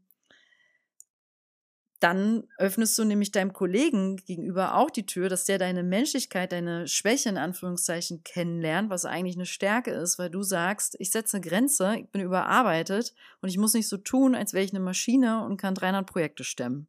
dann 1.99 2.47
öffnest 2.57 2.97
du 2.97 3.03
nämlich 3.03 3.31
deinem 3.31 3.53
Kollegen 3.53 4.17
gegenüber 4.17 4.75
auch 4.75 4.89
die 4.89 5.05
Tür, 5.05 5.29
dass 5.29 5.45
der 5.45 5.59
deine 5.59 5.83
Menschlichkeit, 5.83 6.51
deine 6.51 6.87
Schwäche 6.87 7.29
in 7.29 7.37
Anführungszeichen 7.37 8.23
kennenlernt, 8.23 8.89
was 8.89 9.05
eigentlich 9.05 9.35
eine 9.35 9.45
Stärke 9.45 9.91
ist, 9.91 10.17
weil 10.17 10.31
du 10.31 10.41
sagst, 10.41 10.95
ich 10.97 11.11
setze 11.11 11.37
eine 11.37 11.47
Grenze, 11.47 11.97
ich 11.97 12.09
bin 12.09 12.21
überarbeitet 12.21 13.13
und 13.41 13.49
ich 13.49 13.57
muss 13.59 13.75
nicht 13.75 13.87
so 13.87 13.97
tun, 13.97 14.33
als 14.33 14.53
wäre 14.53 14.65
ich 14.65 14.71
eine 14.71 14.79
Maschine 14.79 15.45
und 15.45 15.57
kann 15.57 15.75
300 15.75 16.07
Projekte 16.07 16.43
stemmen. 16.43 16.87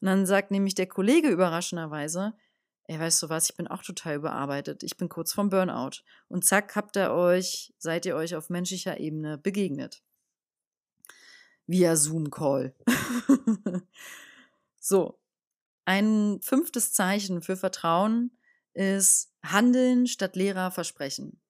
Und 0.00 0.06
dann 0.06 0.26
sagt 0.26 0.50
nämlich 0.50 0.74
der 0.74 0.86
Kollege 0.86 1.28
überraschenderweise, 1.28 2.34
ey, 2.84 2.98
weißt 2.98 3.22
du 3.22 3.28
was, 3.28 3.50
ich 3.50 3.56
bin 3.56 3.68
auch 3.68 3.82
total 3.82 4.16
überarbeitet, 4.16 4.82
ich 4.82 4.96
bin 4.96 5.08
kurz 5.08 5.32
vom 5.32 5.50
Burnout. 5.50 6.02
Und 6.28 6.44
zack, 6.44 6.76
habt 6.76 6.96
ihr 6.96 7.12
euch, 7.12 7.74
seid 7.78 8.06
ihr 8.06 8.16
euch 8.16 8.34
auf 8.34 8.50
menschlicher 8.50 8.98
Ebene 8.98 9.38
begegnet. 9.38 10.02
Via 11.66 11.96
Zoom-Call. 11.96 12.74
So, 14.80 15.18
ein 15.84 16.40
fünftes 16.40 16.94
Zeichen 16.94 17.42
für 17.42 17.58
Vertrauen 17.58 18.30
ist 18.72 19.30
Handeln 19.42 20.06
statt 20.06 20.34
leerer 20.34 20.70
Versprechen. 20.70 21.40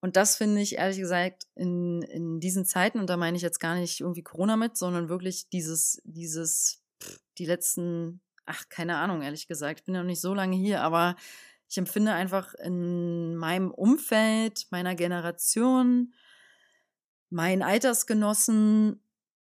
Und 0.00 0.16
das 0.16 0.36
finde 0.36 0.62
ich 0.62 0.76
ehrlich 0.76 0.98
gesagt 0.98 1.46
in, 1.54 2.00
in 2.00 2.40
diesen 2.40 2.64
Zeiten, 2.64 2.98
und 2.98 3.10
da 3.10 3.18
meine 3.18 3.36
ich 3.36 3.42
jetzt 3.42 3.60
gar 3.60 3.74
nicht 3.74 4.00
irgendwie 4.00 4.22
Corona 4.22 4.56
mit, 4.56 4.78
sondern 4.78 5.10
wirklich 5.10 5.50
dieses, 5.50 6.00
dieses, 6.04 6.83
die 7.38 7.46
letzten, 7.46 8.20
ach, 8.46 8.68
keine 8.68 8.96
Ahnung, 8.96 9.22
ehrlich 9.22 9.46
gesagt, 9.46 9.80
ich 9.80 9.84
bin 9.84 9.94
ja 9.94 10.02
noch 10.02 10.06
nicht 10.06 10.20
so 10.20 10.34
lange 10.34 10.56
hier, 10.56 10.82
aber 10.82 11.16
ich 11.68 11.78
empfinde 11.78 12.12
einfach 12.12 12.54
in 12.54 13.36
meinem 13.36 13.70
Umfeld, 13.70 14.66
meiner 14.70 14.94
Generation, 14.94 16.14
meinen 17.30 17.62
Altersgenossen, 17.62 19.00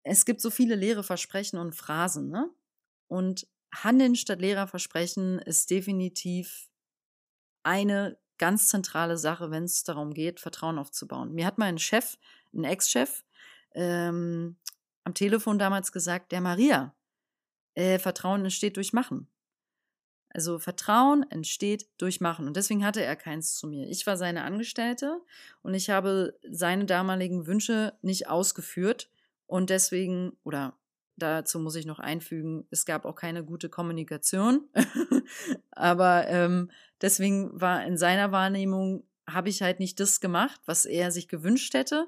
es 0.04 0.26
gibt 0.26 0.42
so 0.42 0.50
viele 0.50 0.76
leere 0.76 1.04
Versprechen 1.04 1.60
und 1.60 1.76
Phrasen, 1.76 2.30
ne? 2.30 2.50
Und 3.08 3.48
Handeln 3.74 4.16
statt 4.16 4.40
leerer 4.40 4.68
Versprechen 4.68 5.40
ist 5.40 5.70
definitiv 5.70 6.70
eine 7.64 8.18
ganz 8.38 8.70
zentrale 8.70 9.18
Sache, 9.18 9.52
wenn 9.52 9.64
es 9.64 9.84
darum 9.84 10.14
geht, 10.14 10.40
Vertrauen 10.40 10.78
aufzubauen. 10.78 11.34
Mir 11.34 11.46
hat 11.46 11.58
mein 11.58 11.78
Chef, 11.78 12.18
ein 12.54 12.64
Ex-Chef, 12.64 13.24
ähm, 13.74 14.58
am 15.04 15.14
Telefon 15.14 15.60
damals 15.60 15.92
gesagt, 15.92 16.32
der 16.32 16.42
Maria, 16.42 16.94
äh, 17.78 18.00
Vertrauen 18.00 18.44
entsteht 18.44 18.76
durch 18.76 18.92
Machen. 18.92 19.28
Also 20.30 20.60
Vertrauen 20.60 21.24
entsteht 21.30 21.88
durch 21.98 22.22
Machen. 22.22 22.48
Und 22.48 22.58
deswegen 22.58 22.84
hatte 22.84 23.04
er 23.04 23.16
keins 23.16 23.56
zu 23.56 23.68
mir. 23.68 23.88
Ich 23.88 24.06
war 24.08 24.18
seine 24.18 24.44
Angestellte 24.44 25.22
und 25.62 25.74
ich 25.74 25.90
habe 25.90 26.38
seine 26.50 26.86
damaligen 26.86 27.46
Wünsche 27.46 27.94
nicht 28.02 28.28
ausgeführt. 28.28 29.10
Und 29.46 29.70
deswegen, 29.70 30.34
oder 30.44 30.76
Dazu 31.20 31.60
muss 31.60 31.76
ich 31.76 31.88
noch 31.88 31.98
einfügen, 31.98 32.68
es 32.70 32.86
gab 32.86 33.04
auch 33.04 33.16
keine 33.16 33.44
gute 33.44 33.70
Kommunikation. 33.70 34.70
Aber 35.72 36.28
ähm, 36.28 36.70
deswegen 37.02 37.60
war 37.60 37.84
in 37.86 37.98
seiner 37.98 38.32
Wahrnehmung, 38.32 39.04
habe 39.28 39.50
ich 39.50 39.64
halt 39.64 39.80
nicht 39.80 40.00
das 40.00 40.20
gemacht, 40.20 40.62
was 40.68 40.86
er 40.86 41.10
sich 41.10 41.28
gewünscht 41.28 41.74
hätte, 41.74 42.08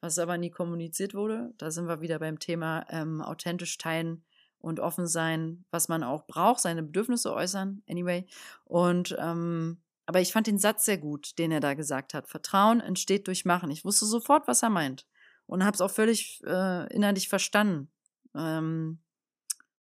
was 0.00 0.18
aber 0.18 0.38
nie 0.38 0.50
kommuniziert 0.50 1.14
wurde. 1.14 1.54
Da 1.56 1.70
sind 1.70 1.86
wir 1.86 2.00
wieder 2.00 2.18
beim 2.18 2.40
Thema 2.40 2.84
ähm, 2.90 3.22
authentisch 3.22 3.78
teilen 3.78 4.24
und 4.58 4.80
offen 4.80 5.06
sein, 5.06 5.64
was 5.70 5.88
man 5.88 6.02
auch 6.02 6.26
braucht, 6.26 6.60
seine 6.60 6.82
Bedürfnisse 6.82 7.32
äußern, 7.32 7.82
anyway. 7.88 8.26
Und 8.64 9.16
ähm, 9.18 9.78
aber 10.06 10.20
ich 10.20 10.32
fand 10.32 10.46
den 10.46 10.58
Satz 10.58 10.86
sehr 10.86 10.96
gut, 10.96 11.38
den 11.38 11.52
er 11.52 11.60
da 11.60 11.74
gesagt 11.74 12.14
hat. 12.14 12.28
Vertrauen 12.28 12.80
entsteht 12.80 13.26
durch 13.26 13.44
Machen. 13.44 13.70
Ich 13.70 13.84
wusste 13.84 14.06
sofort, 14.06 14.48
was 14.48 14.62
er 14.62 14.70
meint 14.70 15.06
und 15.46 15.64
habe 15.64 15.74
es 15.74 15.82
auch 15.82 15.90
völlig 15.90 16.42
äh, 16.46 16.92
innerlich 16.94 17.28
verstanden 17.28 17.90
ähm, 18.34 18.98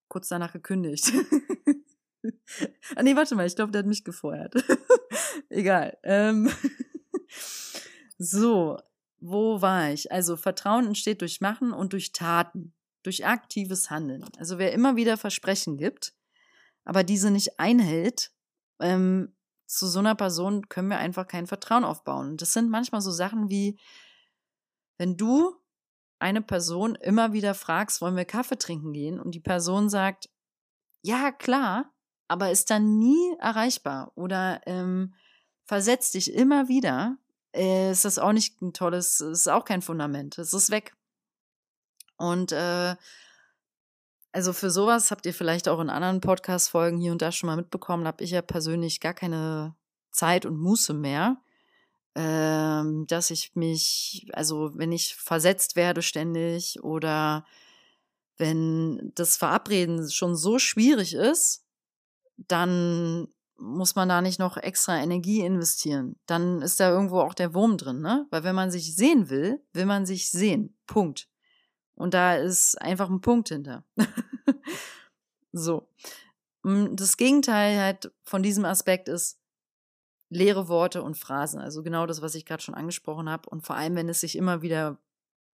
kurz 0.07 0.29
danach 0.29 0.53
gekündigt. 0.53 1.11
ah 2.95 3.03
nee, 3.03 3.15
warte 3.15 3.35
mal, 3.35 3.45
ich 3.45 3.55
glaube, 3.55 3.71
der 3.71 3.79
hat 3.79 3.87
mich 3.87 4.03
gefeuert. 4.03 4.55
Egal. 5.49 5.97
Ähm, 6.03 6.49
so, 8.17 8.77
wo 9.19 9.61
war 9.61 9.91
ich? 9.91 10.11
Also 10.11 10.37
Vertrauen 10.37 10.87
entsteht 10.87 11.21
durch 11.21 11.41
Machen 11.41 11.73
und 11.73 11.93
durch 11.93 12.11
Taten, 12.11 12.73
durch 13.05 13.25
aktives 13.25 13.89
Handeln. 13.89 14.25
Also 14.37 14.57
wer 14.57 14.73
immer 14.73 14.95
wieder 14.95 15.17
Versprechen 15.17 15.77
gibt, 15.77 16.13
aber 16.83 17.03
diese 17.03 17.31
nicht 17.31 17.59
einhält, 17.59 18.31
ähm, 18.79 19.35
zu 19.67 19.87
so 19.87 19.99
einer 19.99 20.15
Person 20.15 20.69
können 20.69 20.89
wir 20.89 20.97
einfach 20.97 21.27
kein 21.27 21.47
Vertrauen 21.47 21.83
aufbauen. 21.83 22.37
Das 22.37 22.53
sind 22.53 22.69
manchmal 22.69 23.01
so 23.01 23.11
Sachen 23.11 23.49
wie, 23.49 23.79
wenn 24.97 25.17
du 25.17 25.55
eine 26.19 26.41
Person 26.41 26.95
immer 26.95 27.33
wieder 27.33 27.53
fragst, 27.53 28.01
wollen 28.01 28.15
wir 28.15 28.25
Kaffee 28.25 28.57
trinken 28.57 28.93
gehen? 28.93 29.19
Und 29.19 29.31
die 29.31 29.39
Person 29.39 29.89
sagt, 29.89 30.29
ja, 31.01 31.31
klar, 31.31 31.93
aber 32.27 32.51
ist 32.51 32.69
dann 32.71 32.97
nie 32.97 33.35
erreichbar 33.39 34.11
oder 34.15 34.61
ähm, 34.65 35.13
versetzt 35.65 36.13
dich 36.13 36.33
immer 36.33 36.67
wieder, 36.67 37.17
äh, 37.53 37.91
ist 37.91 38.05
das 38.05 38.17
auch 38.17 38.33
nicht 38.33 38.61
ein 38.61 38.73
tolles, 38.73 39.19
ist 39.19 39.47
auch 39.47 39.65
kein 39.65 39.81
Fundament, 39.81 40.37
es 40.37 40.53
ist 40.53 40.71
weg. 40.71 40.95
Und 42.17 42.51
äh, 42.51 42.95
also 44.31 44.53
für 44.53 44.69
sowas 44.69 45.11
habt 45.11 45.25
ihr 45.25 45.33
vielleicht 45.33 45.67
auch 45.67 45.79
in 45.79 45.89
anderen 45.89 46.21
Podcast-Folgen 46.21 46.99
hier 46.99 47.11
und 47.11 47.21
da 47.21 47.31
schon 47.31 47.47
mal 47.47 47.55
mitbekommen, 47.55 48.07
habe 48.07 48.23
ich 48.23 48.31
ja 48.31 48.41
persönlich 48.41 48.99
gar 48.99 49.13
keine 49.13 49.75
Zeit 50.11 50.45
und 50.45 50.57
Muße 50.57 50.93
mehr 50.93 51.37
ähm, 52.15 53.05
dass 53.07 53.29
ich 53.29 53.55
mich, 53.55 54.25
also 54.31 54.71
wenn 54.75 54.91
ich 54.91 55.15
versetzt 55.15 55.75
werde 55.75 56.01
ständig 56.01 56.81
oder 56.81 57.45
wenn 58.37 59.11
das 59.15 59.37
Verabreden 59.37 60.09
schon 60.09 60.35
so 60.35 60.57
schwierig 60.57 61.13
ist, 61.13 61.65
dann 62.37 63.27
muss 63.57 63.95
man 63.95 64.09
da 64.09 64.21
nicht 64.21 64.39
noch 64.39 64.57
extra 64.57 64.97
Energie 64.97 65.41
investieren. 65.41 66.17
Dann 66.25 66.61
ist 66.61 66.79
da 66.79 66.89
irgendwo 66.89 67.19
auch 67.19 67.33
der 67.33 67.53
Wurm 67.53 67.77
drin, 67.77 68.01
ne? 68.01 68.27
Weil 68.29 68.43
wenn 68.43 68.55
man 68.55 68.71
sich 68.71 68.95
sehen 68.95 69.29
will, 69.29 69.61
will 69.71 69.85
man 69.85 70.05
sich 70.05 70.29
sehen. 70.29 70.77
Punkt. 70.87 71.29
Und 71.95 72.13
da 72.13 72.35
ist 72.35 72.81
einfach 72.81 73.09
ein 73.09 73.21
Punkt 73.21 73.49
hinter. 73.49 73.83
so. 75.51 75.87
Das 76.63 77.17
Gegenteil 77.17 77.79
halt 77.79 78.11
von 78.23 78.41
diesem 78.43 78.65
Aspekt 78.65 79.07
ist, 79.07 79.39
leere 80.29 80.67
Worte 80.67 81.03
und 81.03 81.17
Phrasen. 81.17 81.61
Also 81.61 81.83
genau 81.83 82.05
das, 82.05 82.21
was 82.21 82.35
ich 82.35 82.45
gerade 82.45 82.63
schon 82.63 82.75
angesprochen 82.75 83.29
habe. 83.29 83.49
Und 83.49 83.61
vor 83.65 83.75
allem, 83.75 83.95
wenn 83.95 84.09
es 84.09 84.21
sich 84.21 84.35
immer 84.35 84.61
wieder 84.61 84.97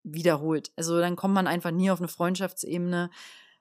wiederholt. 0.04 0.72
Also 0.76 0.98
dann 0.98 1.16
kommt 1.16 1.34
man 1.34 1.46
einfach 1.46 1.70
nie 1.70 1.90
auf 1.90 1.98
eine 1.98 2.08
Freundschaftsebene 2.08 3.10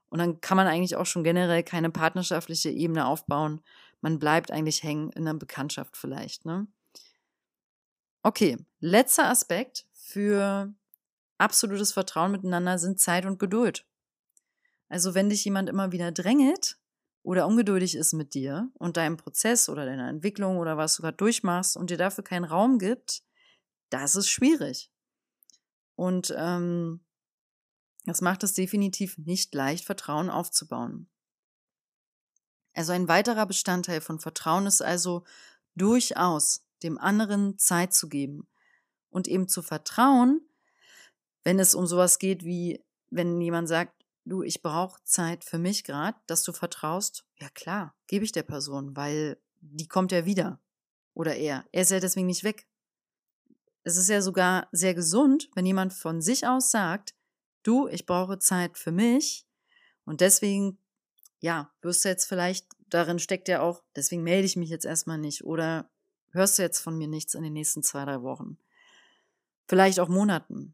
und 0.10 0.20
dann 0.20 0.40
kann 0.42 0.58
man 0.58 0.68
eigentlich 0.68 0.96
auch 0.96 1.06
schon 1.06 1.24
generell 1.24 1.64
keine 1.64 1.90
partnerschaftliche 1.90 2.70
Ebene 2.70 3.06
aufbauen. 3.06 3.62
Man 4.02 4.20
bleibt 4.20 4.52
eigentlich 4.52 4.84
hängen 4.84 5.10
in 5.12 5.28
einer 5.28 5.38
Bekanntschaft 5.38 5.98
vielleicht. 5.98 6.46
Ne? 6.46 6.68
Okay, 8.24 8.58
letzter 8.80 9.30
Aspekt 9.30 9.86
für 9.94 10.74
absolutes 11.38 11.92
Vertrauen 11.92 12.32
miteinander 12.32 12.78
sind 12.78 13.00
Zeit 13.00 13.26
und 13.26 13.40
Geduld. 13.40 13.86
Also 14.90 15.14
wenn 15.14 15.30
dich 15.30 15.44
jemand 15.46 15.70
immer 15.70 15.92
wieder 15.92 16.12
drängelt, 16.12 16.80
oder 17.28 17.46
ungeduldig 17.46 17.96
ist 17.96 18.14
mit 18.14 18.34
dir 18.34 18.72
und 18.76 18.96
deinem 18.96 19.18
Prozess 19.18 19.68
oder 19.68 19.86
deiner 19.86 20.08
Entwicklung 20.08 20.60
oder 20.60 20.78
was 20.78 20.96
du 20.96 21.02
gerade 21.02 21.18
durchmachst 21.18 21.76
und 21.76 21.90
dir 21.90 21.98
dafür 21.98 22.24
keinen 22.24 22.46
Raum 22.46 22.80
gibt, 22.80 23.22
das 23.90 24.16
ist 24.16 24.30
schwierig. 24.30 24.94
Und 25.96 26.34
ähm, 26.38 27.04
das 28.06 28.22
macht 28.22 28.44
es 28.44 28.54
definitiv 28.54 29.18
nicht 29.18 29.54
leicht, 29.54 29.84
Vertrauen 29.84 30.30
aufzubauen. 30.30 31.10
Also 32.74 32.94
ein 32.94 33.10
weiterer 33.10 33.46
Bestandteil 33.46 34.00
von 34.00 34.22
Vertrauen 34.22 34.66
ist 34.66 34.82
also 34.82 35.26
durchaus 35.76 36.64
dem 36.82 36.98
anderen 36.98 37.58
Zeit 37.58 37.94
zu 37.94 38.08
geben 38.08 38.48
und 39.10 39.28
eben 39.28 39.50
zu 39.50 39.62
vertrauen, 39.62 40.48
wenn 41.48 41.60
es 41.60 41.76
um 41.76 41.88
sowas 41.88 42.20
geht 42.20 42.44
wie, 42.44 42.84
wenn 43.10 43.40
jemand 43.40 43.70
sagt, 43.70 43.94
du, 44.26 44.44
ich 44.44 44.62
brauche 44.62 45.02
Zeit 45.06 45.46
für 45.46 45.58
mich 45.58 45.86
gerade, 45.86 46.18
dass 46.28 46.44
du 46.44 46.52
vertraust, 46.52 47.24
ja 47.40 47.48
klar, 47.52 47.96
gebe 48.08 48.26
ich 48.26 48.34
der 48.34 48.44
Person, 48.44 48.98
weil 48.98 49.38
die 49.62 49.88
kommt 49.88 50.12
ja 50.12 50.26
wieder. 50.26 50.60
Oder 51.14 51.38
er. 51.38 51.64
Er 51.72 51.84
ist 51.84 51.92
ja 51.92 52.02
deswegen 52.02 52.28
nicht 52.28 52.44
weg. 52.44 52.68
Es 53.86 53.96
ist 53.96 54.10
ja 54.10 54.22
sogar 54.22 54.68
sehr 54.74 54.94
gesund, 54.94 55.50
wenn 55.56 55.66
jemand 55.66 55.94
von 55.94 56.22
sich 56.22 56.46
aus 56.46 56.70
sagt, 56.70 57.16
du, 57.64 57.88
ich 57.88 58.06
brauche 58.06 58.40
Zeit 58.40 58.78
für 58.78 58.92
mich 58.92 59.48
und 60.04 60.20
deswegen, 60.20 60.78
ja, 61.40 61.72
wirst 61.82 62.04
du 62.04 62.10
jetzt 62.10 62.26
vielleicht, 62.26 62.68
darin 62.90 63.20
steckt 63.20 63.48
ja 63.48 63.62
auch, 63.62 63.84
deswegen 63.96 64.24
melde 64.24 64.48
ich 64.48 64.58
mich 64.58 64.70
jetzt 64.70 64.86
erstmal 64.86 65.18
nicht 65.18 65.46
oder 65.46 65.90
hörst 66.32 66.58
du 66.58 66.64
jetzt 66.64 66.80
von 66.80 66.98
mir 66.98 67.08
nichts 67.08 67.36
in 67.36 67.44
den 67.44 67.54
nächsten 67.54 67.84
zwei, 67.84 68.04
drei 68.04 68.22
Wochen. 68.22 68.58
Vielleicht 69.66 70.02
auch 70.02 70.10
Monaten. 70.10 70.74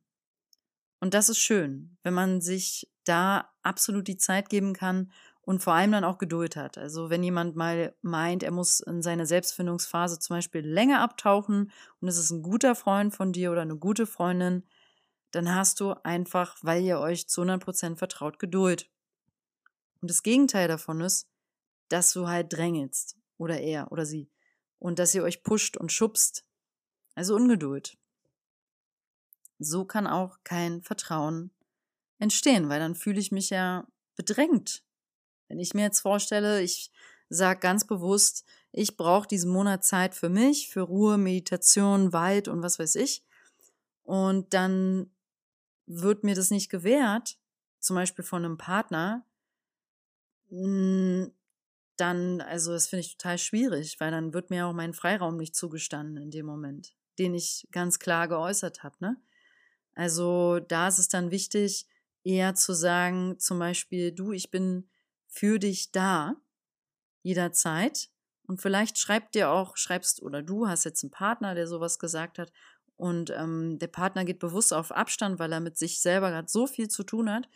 Und 1.03 1.13
das 1.13 1.27
ist 1.27 1.39
schön, 1.39 1.97
wenn 2.03 2.13
man 2.13 2.39
sich 2.39 2.89
da 3.03 3.51
absolut 3.61 4.07
die 4.07 4.15
Zeit 4.15 4.47
geben 4.47 4.71
kann 4.71 5.11
und 5.41 5.61
vor 5.61 5.73
allem 5.73 5.91
dann 5.91 6.05
auch 6.05 6.17
Geduld 6.17 6.55
hat. 6.55 6.77
Also 6.77 7.09
wenn 7.09 7.21
jemand 7.23 7.57
mal 7.57 7.93
meint, 8.01 8.41
er 8.41 8.51
muss 8.51 8.79
in 8.79 9.01
seine 9.01 9.25
Selbstfindungsphase 9.25 10.19
zum 10.19 10.37
Beispiel 10.37 10.61
länger 10.61 11.01
abtauchen 11.01 11.73
und 11.99 12.07
es 12.07 12.17
ist 12.17 12.31
ein 12.31 12.41
guter 12.41 12.73
Freund 12.73 13.13
von 13.13 13.33
dir 13.33 13.51
oder 13.51 13.63
eine 13.63 13.75
gute 13.75 14.05
Freundin, 14.05 14.63
dann 15.31 15.53
hast 15.53 15.81
du 15.81 15.91
einfach, 16.05 16.55
weil 16.61 16.81
ihr 16.81 16.99
euch 16.99 17.27
zu 17.27 17.41
100 17.41 17.61
Prozent 17.61 17.97
vertraut, 17.97 18.39
Geduld. 18.39 18.89
Und 19.99 20.09
das 20.09 20.23
Gegenteil 20.23 20.69
davon 20.69 21.01
ist, 21.01 21.27
dass 21.89 22.13
du 22.13 22.29
halt 22.29 22.53
drängelst 22.53 23.17
oder 23.37 23.59
er 23.59 23.91
oder 23.91 24.05
sie 24.05 24.31
und 24.79 24.99
dass 24.99 25.13
ihr 25.13 25.23
euch 25.23 25.43
pusht 25.43 25.75
und 25.75 25.91
schubst. 25.91 26.45
Also 27.13 27.35
Ungeduld. 27.35 27.97
So 29.59 29.85
kann 29.85 30.07
auch 30.07 30.39
kein 30.43 30.81
Vertrauen 30.81 31.51
entstehen, 32.19 32.69
weil 32.69 32.79
dann 32.79 32.95
fühle 32.95 33.19
ich 33.19 33.31
mich 33.31 33.49
ja 33.49 33.87
bedrängt. 34.15 34.83
Wenn 35.47 35.59
ich 35.59 35.73
mir 35.73 35.83
jetzt 35.83 35.99
vorstelle, 35.99 36.61
ich 36.61 36.91
sage 37.29 37.59
ganz 37.59 37.85
bewusst, 37.85 38.45
ich 38.71 38.97
brauche 38.97 39.27
diesen 39.27 39.51
Monat 39.51 39.83
Zeit 39.83 40.15
für 40.15 40.29
mich, 40.29 40.69
für 40.69 40.81
Ruhe, 40.81 41.17
Meditation, 41.17 42.13
Wald 42.13 42.47
und 42.47 42.61
was 42.63 42.79
weiß 42.79 42.95
ich. 42.95 43.23
Und 44.03 44.53
dann 44.53 45.11
wird 45.85 46.23
mir 46.23 46.35
das 46.35 46.49
nicht 46.49 46.69
gewährt, 46.69 47.37
zum 47.79 47.95
Beispiel 47.95 48.23
von 48.23 48.45
einem 48.45 48.57
Partner, 48.57 49.25
hm, 50.49 51.31
dann, 51.97 52.41
also 52.41 52.71
das 52.71 52.87
finde 52.87 53.01
ich 53.01 53.17
total 53.17 53.37
schwierig, 53.37 53.99
weil 53.99 54.11
dann 54.11 54.33
wird 54.33 54.49
mir 54.49 54.67
auch 54.67 54.73
mein 54.73 54.93
Freiraum 54.93 55.37
nicht 55.37 55.55
zugestanden 55.55 56.17
in 56.17 56.31
dem 56.31 56.45
Moment, 56.45 56.95
den 57.19 57.33
ich 57.33 57.67
ganz 57.71 57.99
klar 57.99 58.27
geäußert 58.27 58.83
habe. 58.83 58.95
Ne? 58.99 59.17
Also 59.95 60.59
da 60.59 60.87
ist 60.87 60.99
es 60.99 61.07
dann 61.07 61.31
wichtig, 61.31 61.87
eher 62.23 62.55
zu 62.55 62.73
sagen, 62.73 63.39
zum 63.39 63.59
Beispiel, 63.59 64.11
du, 64.11 64.31
ich 64.31 64.49
bin 64.49 64.89
für 65.27 65.59
dich 65.59 65.91
da, 65.91 66.35
jederzeit. 67.21 68.09
Und 68.45 68.61
vielleicht 68.61 68.97
schreibt 68.97 69.35
dir 69.35 69.49
auch, 69.49 69.77
schreibst, 69.77 70.21
oder 70.21 70.41
du 70.41 70.67
hast 70.67 70.83
jetzt 70.83 71.03
einen 71.03 71.11
Partner, 71.11 71.55
der 71.55 71.67
sowas 71.67 71.99
gesagt 71.99 72.39
hat, 72.39 72.51
und 72.95 73.31
ähm, 73.31 73.79
der 73.79 73.87
Partner 73.87 74.23
geht 74.23 74.39
bewusst 74.39 74.71
auf 74.71 74.91
Abstand, 74.91 75.39
weil 75.39 75.51
er 75.51 75.59
mit 75.59 75.77
sich 75.77 76.01
selber 76.01 76.29
gerade 76.29 76.47
so 76.47 76.67
viel 76.67 76.87
zu 76.87 77.03
tun 77.03 77.29
hat. 77.29 77.49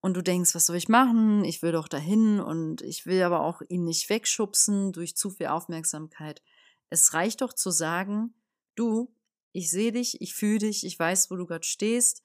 Und 0.00 0.14
du 0.16 0.22
denkst, 0.22 0.54
was 0.54 0.66
soll 0.66 0.76
ich 0.76 0.88
machen? 0.88 1.44
Ich 1.44 1.60
will 1.60 1.72
doch 1.72 1.88
dahin 1.88 2.40
und 2.40 2.82
ich 2.82 3.04
will 3.04 3.22
aber 3.22 3.40
auch 3.40 3.62
ihn 3.68 3.84
nicht 3.84 4.08
wegschubsen 4.08 4.92
durch 4.92 5.16
zu 5.16 5.30
viel 5.30 5.48
Aufmerksamkeit. 5.48 6.42
Es 6.88 7.12
reicht 7.14 7.42
doch 7.42 7.52
zu 7.52 7.70
sagen, 7.70 8.34
du, 8.74 9.12
ich 9.52 9.70
sehe 9.70 9.92
dich, 9.92 10.20
ich 10.20 10.34
fühle 10.34 10.58
dich, 10.58 10.84
ich 10.84 10.98
weiß, 10.98 11.30
wo 11.30 11.36
du 11.36 11.46
gerade 11.46 11.66
stehst 11.66 12.22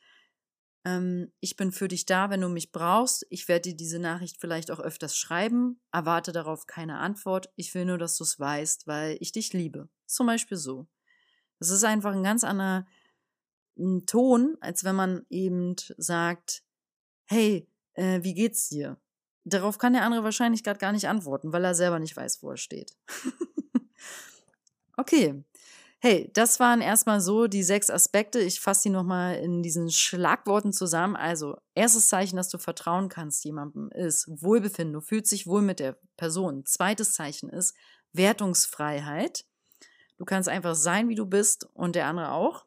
ähm, 0.85 1.31
ich 1.39 1.55
bin 1.55 1.71
für 1.71 1.87
dich 1.87 2.05
da, 2.05 2.29
wenn 2.29 2.41
du 2.41 2.49
mich 2.49 2.71
brauchst. 2.71 3.25
Ich 3.29 3.47
werde 3.47 3.69
dir 3.69 3.77
diese 3.77 3.99
Nachricht 3.99 4.39
vielleicht 4.39 4.71
auch 4.71 4.79
öfters 4.79 5.17
schreiben. 5.17 5.79
Erwarte 5.91 6.31
darauf 6.31 6.67
keine 6.67 6.99
Antwort. 6.99 7.49
Ich 7.55 7.73
will 7.73 7.85
nur, 7.85 7.97
dass 7.97 8.17
du 8.17 8.23
es 8.23 8.39
weißt, 8.39 8.87
weil 8.87 9.17
ich 9.19 9.31
dich 9.31 9.53
liebe. 9.53 9.89
Zum 10.05 10.27
Beispiel 10.27 10.57
so. 10.57 10.87
Das 11.59 11.69
ist 11.69 11.83
einfach 11.83 12.13
ein 12.13 12.23
ganz 12.23 12.43
anderer 12.43 12.85
Ton, 14.05 14.57
als 14.59 14.83
wenn 14.83 14.95
man 14.95 15.25
eben 15.29 15.75
sagt, 15.97 16.63
hey, 17.25 17.67
äh, 17.93 18.21
wie 18.21 18.33
geht's 18.33 18.69
dir? 18.69 18.99
Darauf 19.45 19.77
kann 19.77 19.93
der 19.93 20.03
andere 20.03 20.23
wahrscheinlich 20.23 20.63
gerade 20.63 20.79
gar 20.79 20.91
nicht 20.91 21.07
antworten, 21.07 21.51
weil 21.53 21.63
er 21.63 21.75
selber 21.75 21.99
nicht 21.99 22.15
weiß, 22.15 22.43
wo 22.43 22.51
er 22.51 22.57
steht. 22.57 22.95
okay, 24.97 25.43
Hey, 26.05 26.29
das 26.33 26.59
waren 26.59 26.81
erstmal 26.81 27.21
so 27.21 27.47
die 27.47 27.63
sechs 27.63 27.89
Aspekte. 27.89 28.41
Ich 28.41 28.59
fasse 28.59 28.83
die 28.83 28.89
nochmal 28.89 29.37
in 29.37 29.63
diesen 29.63 29.89
Schlagworten 29.89 30.73
zusammen. 30.73 31.15
Also, 31.15 31.55
erstes 31.75 32.09
Zeichen, 32.09 32.35
dass 32.35 32.49
du 32.49 32.57
vertrauen 32.57 33.07
kannst 33.07 33.45
jemandem, 33.45 33.89
ist 33.91 34.27
Wohlbefinden. 34.27 34.91
Du 34.91 34.99
fühlst 34.99 35.31
dich 35.31 35.47
wohl 35.47 35.61
mit 35.61 35.79
der 35.79 35.97
Person. 36.17 36.65
Zweites 36.65 37.13
Zeichen 37.13 37.47
ist 37.47 37.73
Wertungsfreiheit. 38.11 39.45
Du 40.17 40.25
kannst 40.25 40.49
einfach 40.49 40.75
sein, 40.75 41.07
wie 41.07 41.15
du 41.15 41.25
bist 41.25 41.69
und 41.73 41.95
der 41.95 42.07
andere 42.07 42.33
auch. 42.33 42.65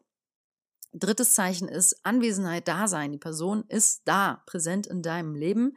Drittes 0.95 1.35
Zeichen 1.35 1.69
ist 1.69 2.07
Anwesenheit, 2.07 2.67
Dasein. 2.67 3.13
Die 3.13 3.19
Person 3.19 3.65
ist 3.69 4.01
da, 4.07 4.43
präsent 4.47 4.87
in 4.87 5.03
deinem 5.03 5.35
Leben. 5.35 5.77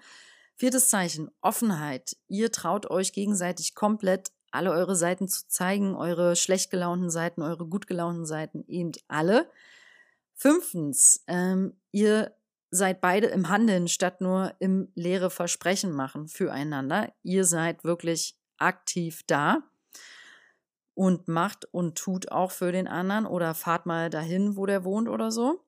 Viertes 0.56 0.88
Zeichen, 0.88 1.30
Offenheit. 1.42 2.16
Ihr 2.30 2.54
traut 2.54 2.90
euch 2.90 3.12
gegenseitig 3.12 3.76
komplett 3.76 4.32
alle 4.52 4.72
eure 4.72 4.96
Seiten 4.96 5.28
zu 5.28 5.48
zeigen, 5.48 5.96
eure 5.96 6.36
schlecht 6.36 6.72
gelaunten 6.72 7.10
Seiten, 7.10 7.42
eure 7.42 7.66
gut 7.66 7.88
gelaunten 7.88 8.26
Seiten, 8.26 8.64
eben 8.68 8.92
alle. 9.08 9.50
Fünftens, 10.36 11.24
ähm, 11.28 11.74
ihr 11.92 12.34
seid 12.72 13.02
beide 13.02 13.28
im 13.28 13.50
Handeln 13.50 13.88
statt 13.88 14.22
nur 14.22 14.54
im 14.60 14.92
leere 14.96 15.30
Versprechen 15.30 15.92
machen 15.92 16.28
füreinander. 16.28 17.12
Ihr 17.24 17.46
seid 17.46 17.84
wirklich 17.84 18.38
aktiv 18.58 19.24
da 19.28 19.64
und 20.94 21.28
macht 21.28 21.66
und 21.74 21.98
tut 21.98 22.32
auch 22.32 22.52
für 22.52 22.72
den 22.72 22.88
anderen 22.88 23.26
oder 23.26 23.56
fahrt 23.56 23.86
mal 23.86 24.10
dahin, 24.10 24.56
wo 24.56 24.66
der 24.66 24.84
wohnt 24.84 25.10
oder 25.10 25.32
so. 25.32 25.64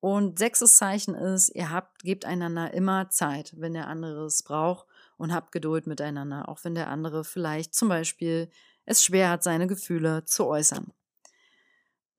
Und 0.00 0.38
sechstes 0.38 0.76
Zeichen 0.76 1.14
ist, 1.14 1.48
ihr 1.54 1.70
habt, 1.70 2.02
gebt 2.02 2.26
einander 2.26 2.74
immer 2.74 3.08
Zeit, 3.08 3.54
wenn 3.56 3.72
der 3.72 3.88
andere 3.88 4.26
es 4.26 4.42
braucht 4.42 4.86
und 5.16 5.32
habt 5.32 5.52
Geduld 5.52 5.86
miteinander, 5.86 6.48
auch 6.48 6.64
wenn 6.64 6.74
der 6.74 6.88
andere 6.88 7.24
vielleicht 7.24 7.74
zum 7.74 7.88
Beispiel 7.88 8.50
es 8.84 9.02
schwer 9.02 9.30
hat, 9.30 9.42
seine 9.42 9.66
Gefühle 9.66 10.24
zu 10.24 10.46
äußern. 10.46 10.92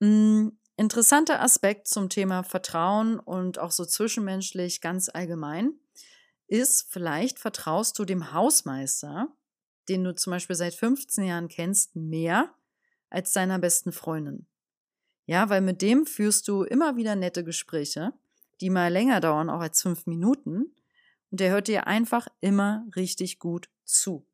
Hm, 0.00 0.58
interessanter 0.76 1.40
Aspekt 1.40 1.88
zum 1.88 2.08
Thema 2.08 2.42
Vertrauen 2.42 3.18
und 3.18 3.58
auch 3.58 3.70
so 3.70 3.84
zwischenmenschlich 3.84 4.80
ganz 4.80 5.08
allgemein 5.08 5.72
ist, 6.48 6.86
vielleicht 6.90 7.38
vertraust 7.38 7.98
du 7.98 8.04
dem 8.04 8.32
Hausmeister, 8.32 9.28
den 9.88 10.04
du 10.04 10.14
zum 10.14 10.32
Beispiel 10.32 10.56
seit 10.56 10.74
15 10.74 11.24
Jahren 11.24 11.48
kennst, 11.48 11.96
mehr 11.96 12.54
als 13.10 13.32
deiner 13.32 13.58
besten 13.58 13.92
Freundin. 13.92 14.46
Ja, 15.26 15.48
weil 15.48 15.60
mit 15.60 15.82
dem 15.82 16.06
führst 16.06 16.46
du 16.48 16.62
immer 16.62 16.96
wieder 16.96 17.16
nette 17.16 17.42
Gespräche, 17.42 18.12
die 18.60 18.70
mal 18.70 18.92
länger 18.92 19.20
dauern, 19.20 19.50
auch 19.50 19.60
als 19.60 19.82
fünf 19.82 20.06
Minuten, 20.06 20.75
und 21.36 21.40
der 21.40 21.50
hört 21.50 21.68
dir 21.68 21.86
einfach 21.86 22.28
immer 22.40 22.86
richtig 22.96 23.38
gut 23.38 23.68
zu. 23.84 24.26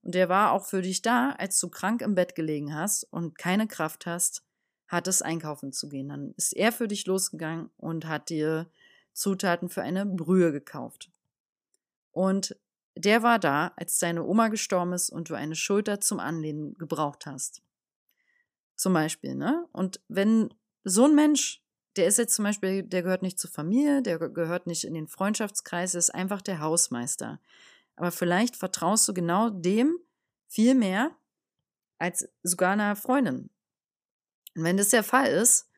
Und 0.00 0.14
der 0.14 0.30
war 0.30 0.52
auch 0.52 0.64
für 0.64 0.80
dich 0.80 1.02
da, 1.02 1.32
als 1.32 1.60
du 1.60 1.68
krank 1.68 2.00
im 2.00 2.14
Bett 2.14 2.34
gelegen 2.34 2.74
hast 2.74 3.04
und 3.04 3.36
keine 3.36 3.68
Kraft 3.68 4.06
hast, 4.06 4.42
hat 4.88 5.06
es 5.06 5.20
einkaufen 5.20 5.70
zu 5.74 5.90
gehen. 5.90 6.08
Dann 6.08 6.32
ist 6.38 6.56
er 6.56 6.72
für 6.72 6.88
dich 6.88 7.04
losgegangen 7.04 7.68
und 7.76 8.06
hat 8.06 8.30
dir 8.30 8.70
Zutaten 9.12 9.68
für 9.68 9.82
eine 9.82 10.06
Brühe 10.06 10.50
gekauft. 10.50 11.10
Und 12.10 12.56
der 12.96 13.22
war 13.22 13.38
da, 13.38 13.74
als 13.76 13.98
deine 13.98 14.24
Oma 14.24 14.48
gestorben 14.48 14.94
ist 14.94 15.10
und 15.10 15.28
du 15.28 15.34
eine 15.34 15.56
Schulter 15.56 16.00
zum 16.00 16.20
Anlehnen 16.20 16.72
gebraucht 16.78 17.26
hast. 17.26 17.60
Zum 18.76 18.94
Beispiel, 18.94 19.34
ne? 19.34 19.68
Und 19.72 20.00
wenn 20.08 20.54
so 20.84 21.04
ein 21.04 21.14
Mensch 21.14 21.62
der 22.00 22.08
ist 22.08 22.16
jetzt 22.16 22.34
zum 22.34 22.46
Beispiel, 22.46 22.82
der 22.82 23.02
gehört 23.02 23.20
nicht 23.20 23.38
zur 23.38 23.50
Familie, 23.50 24.00
der 24.00 24.18
gehört 24.18 24.66
nicht 24.66 24.84
in 24.84 24.94
den 24.94 25.06
Freundschaftskreis, 25.06 25.94
ist 25.94 26.14
einfach 26.14 26.40
der 26.40 26.60
Hausmeister. 26.60 27.38
Aber 27.94 28.10
vielleicht 28.10 28.56
vertraust 28.56 29.06
du 29.06 29.12
genau 29.12 29.50
dem 29.50 29.98
viel 30.48 30.74
mehr 30.74 31.10
als 31.98 32.26
sogar 32.42 32.72
einer 32.72 32.96
Freundin. 32.96 33.50
Und 34.56 34.64
wenn 34.64 34.78
das 34.78 34.88
der 34.88 35.04
Fall 35.04 35.26
ist, 35.26 35.68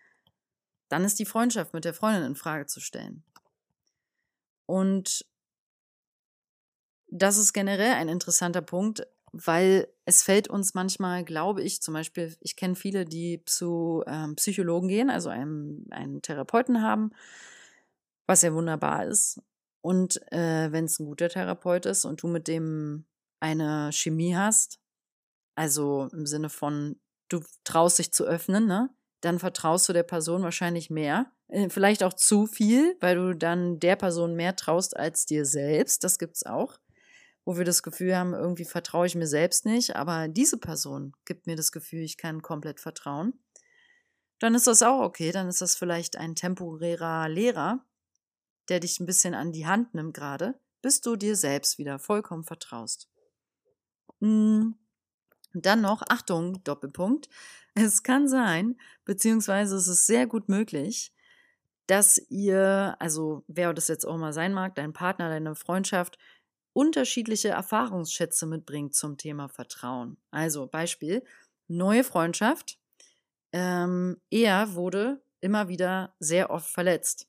dann 0.89 1.05
ist 1.05 1.19
die 1.19 1.27
Freundschaft 1.27 1.75
mit 1.75 1.85
der 1.85 1.93
Freundin 1.93 2.23
in 2.23 2.37
Frage 2.37 2.67
zu 2.67 2.79
stellen. 2.79 3.25
Und 4.67 5.27
das 7.09 7.37
ist 7.37 7.53
generell 7.53 7.95
ein 7.95 8.09
interessanter 8.09 8.63
Punkt, 8.63 9.05
weil 9.33 9.88
es 10.05 10.23
fällt 10.23 10.49
uns 10.49 10.75
manchmal, 10.75 11.25
glaube 11.25 11.62
ich, 11.62 11.81
zum 11.83 11.95
Beispiel, 11.95 12.37
ich 12.40 12.57
kenne 12.57 12.75
viele, 12.75 13.05
die 13.05 13.42
zu 13.47 14.05
ähm, 14.07 14.37
Psychologen 14.37 14.88
gehen, 14.88 15.11
also 15.11 15.31
einen, 15.31 15.87
einen 15.90 16.23
Therapeuten 16.23 16.83
haben, 16.83 17.11
was 18.27 18.42
ja 18.42 18.53
wunderbar 18.55 19.07
ist. 19.07 19.40
Und 19.81 20.21
äh, 20.33 20.71
wenn 20.71 20.85
es 20.85 21.01
ein 21.01 21.07
guter 21.07 21.29
Therapeut 21.29 21.87
ist 21.87 22.05
und 22.05 22.23
du 22.23 22.29
mit 22.29 22.47
dem 22.47 23.07
eine 23.40 23.90
Chemie 23.92 24.37
hast, 24.37 24.79
also 25.57 26.09
im 26.12 26.27
Sinne 26.27 26.49
von, 26.49 27.01
du 27.29 27.40
traust 27.64 27.99
dich 27.99 28.12
zu 28.12 28.25
öffnen, 28.25 28.66
ne? 28.66 28.90
dann 29.23 29.38
vertraust 29.38 29.88
du 29.88 29.92
der 29.92 30.03
Person 30.03 30.42
wahrscheinlich 30.42 30.90
mehr. 30.90 31.33
Äh, 31.49 31.71
vielleicht 31.71 32.03
auch 32.03 32.12
zu 32.12 32.47
viel, 32.47 32.97
weil 33.01 33.16
du 33.16 33.35
dann 33.35 33.81
der 33.81 33.97
Person 33.97 34.35
mehr 34.35 34.57
traust 34.57 34.97
als 34.97 35.27
dir 35.27 35.45
selbst. 35.45 36.05
Das 36.05 36.18
gibt's 36.18 36.45
auch. 36.45 36.79
Wo 37.44 37.57
wir 37.57 37.64
das 37.64 37.83
Gefühl 37.83 38.16
haben, 38.16 38.35
irgendwie 38.35 38.64
vertraue 38.64 39.07
ich 39.07 39.14
mir 39.14 39.26
selbst 39.26 39.66
nicht, 39.66 39.96
aber 39.96 40.28
diese 40.28 40.59
Person 40.59 41.12
gibt 41.24 41.46
mir 41.46 41.57
das 41.57 41.72
Gefühl, 41.72 42.00
ich 42.00 42.16
kann 42.16 42.42
komplett 42.42 42.78
vertrauen. 42.78 43.35
Dann 44.38 44.55
ist 44.55 44.66
das 44.66 44.83
auch 44.83 45.00
okay. 45.00 45.31
Dann 45.31 45.48
ist 45.48 45.61
das 45.61 45.76
vielleicht 45.76 46.16
ein 46.16 46.35
temporärer 46.35 47.28
Lehrer, 47.28 47.85
der 48.68 48.81
dich 48.81 48.98
ein 48.98 49.07
bisschen 49.07 49.35
an 49.35 49.52
die 49.52 49.66
Hand 49.66 49.94
nimmt 49.94 50.14
gerade, 50.14 50.59
bis 50.83 51.00
du 51.00 51.16
dir 51.16 51.37
selbst 51.37 51.78
wieder 51.78 51.98
vollkommen 51.98 52.44
vertraust. 52.44 53.09
Hm. 54.20 54.74
Und 55.55 55.66
dann 55.66 55.81
noch, 55.81 56.02
Achtung, 56.09 56.62
Doppelpunkt. 56.64 57.28
Es 57.74 58.02
kann 58.02 58.28
sein, 58.28 58.76
beziehungsweise 59.07 59.76
es 59.76 59.88
ist 59.88 60.07
sehr 60.07 60.26
gut 60.26 60.46
möglich, 60.50 61.11
dass 61.87 62.18
ihr, 62.28 62.96
also 62.98 63.44
wer 63.48 63.72
das 63.72 63.88
jetzt 63.88 64.05
auch 64.07 64.18
mal 64.18 64.35
sein 64.35 64.52
mag, 64.52 64.74
dein 64.74 64.92
Partner, 64.92 65.31
deine 65.31 65.55
Freundschaft, 65.55 66.18
unterschiedliche 66.73 67.49
Erfahrungsschätze 67.49 68.47
mitbringt 68.47 68.95
zum 68.95 69.17
Thema 69.19 69.49
Vertrauen. 69.49 70.17
Also 70.31 70.67
Beispiel, 70.67 71.25
neue 71.69 72.05
Freundschaft. 72.05 72.79
Ähm, 73.53 74.21
er 74.31 74.75
wurde 74.75 75.23
immer 75.41 75.69
wieder 75.69 76.15
sehr 76.19 76.51
oft 76.51 76.71
verletzt, 76.71 77.29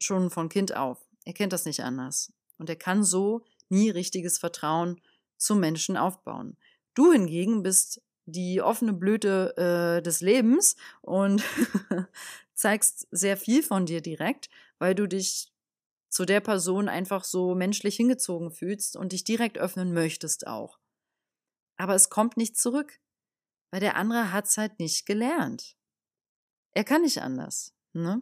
schon 0.00 0.30
von 0.30 0.48
Kind 0.48 0.74
auf. 0.76 1.06
Er 1.24 1.32
kennt 1.32 1.52
das 1.52 1.66
nicht 1.66 1.82
anders. 1.82 2.32
Und 2.58 2.68
er 2.68 2.76
kann 2.76 3.04
so 3.04 3.44
nie 3.68 3.90
richtiges 3.90 4.38
Vertrauen 4.38 5.00
zu 5.36 5.54
Menschen 5.54 5.96
aufbauen. 5.96 6.56
Du 6.94 7.12
hingegen 7.12 7.62
bist 7.62 8.02
die 8.26 8.60
offene 8.60 8.92
Blüte 8.92 9.54
äh, 9.56 10.02
des 10.02 10.20
Lebens 10.20 10.76
und 11.02 11.42
zeigst 12.54 13.06
sehr 13.10 13.36
viel 13.36 13.62
von 13.62 13.86
dir 13.86 14.00
direkt, 14.00 14.50
weil 14.78 14.94
du 14.94 15.06
dich 15.06 15.49
zu 16.10 16.26
der 16.26 16.40
Person 16.40 16.88
einfach 16.88 17.24
so 17.24 17.54
menschlich 17.54 17.96
hingezogen 17.96 18.50
fühlst 18.50 18.96
und 18.96 19.12
dich 19.12 19.24
direkt 19.24 19.56
öffnen 19.56 19.92
möchtest 19.94 20.46
auch. 20.46 20.78
Aber 21.76 21.94
es 21.94 22.10
kommt 22.10 22.36
nicht 22.36 22.58
zurück, 22.58 23.00
weil 23.70 23.80
der 23.80 23.96
andere 23.96 24.32
hat's 24.32 24.58
halt 24.58 24.78
nicht 24.78 25.06
gelernt. 25.06 25.76
Er 26.72 26.84
kann 26.84 27.02
nicht 27.02 27.22
anders, 27.22 27.74
ne? 27.94 28.20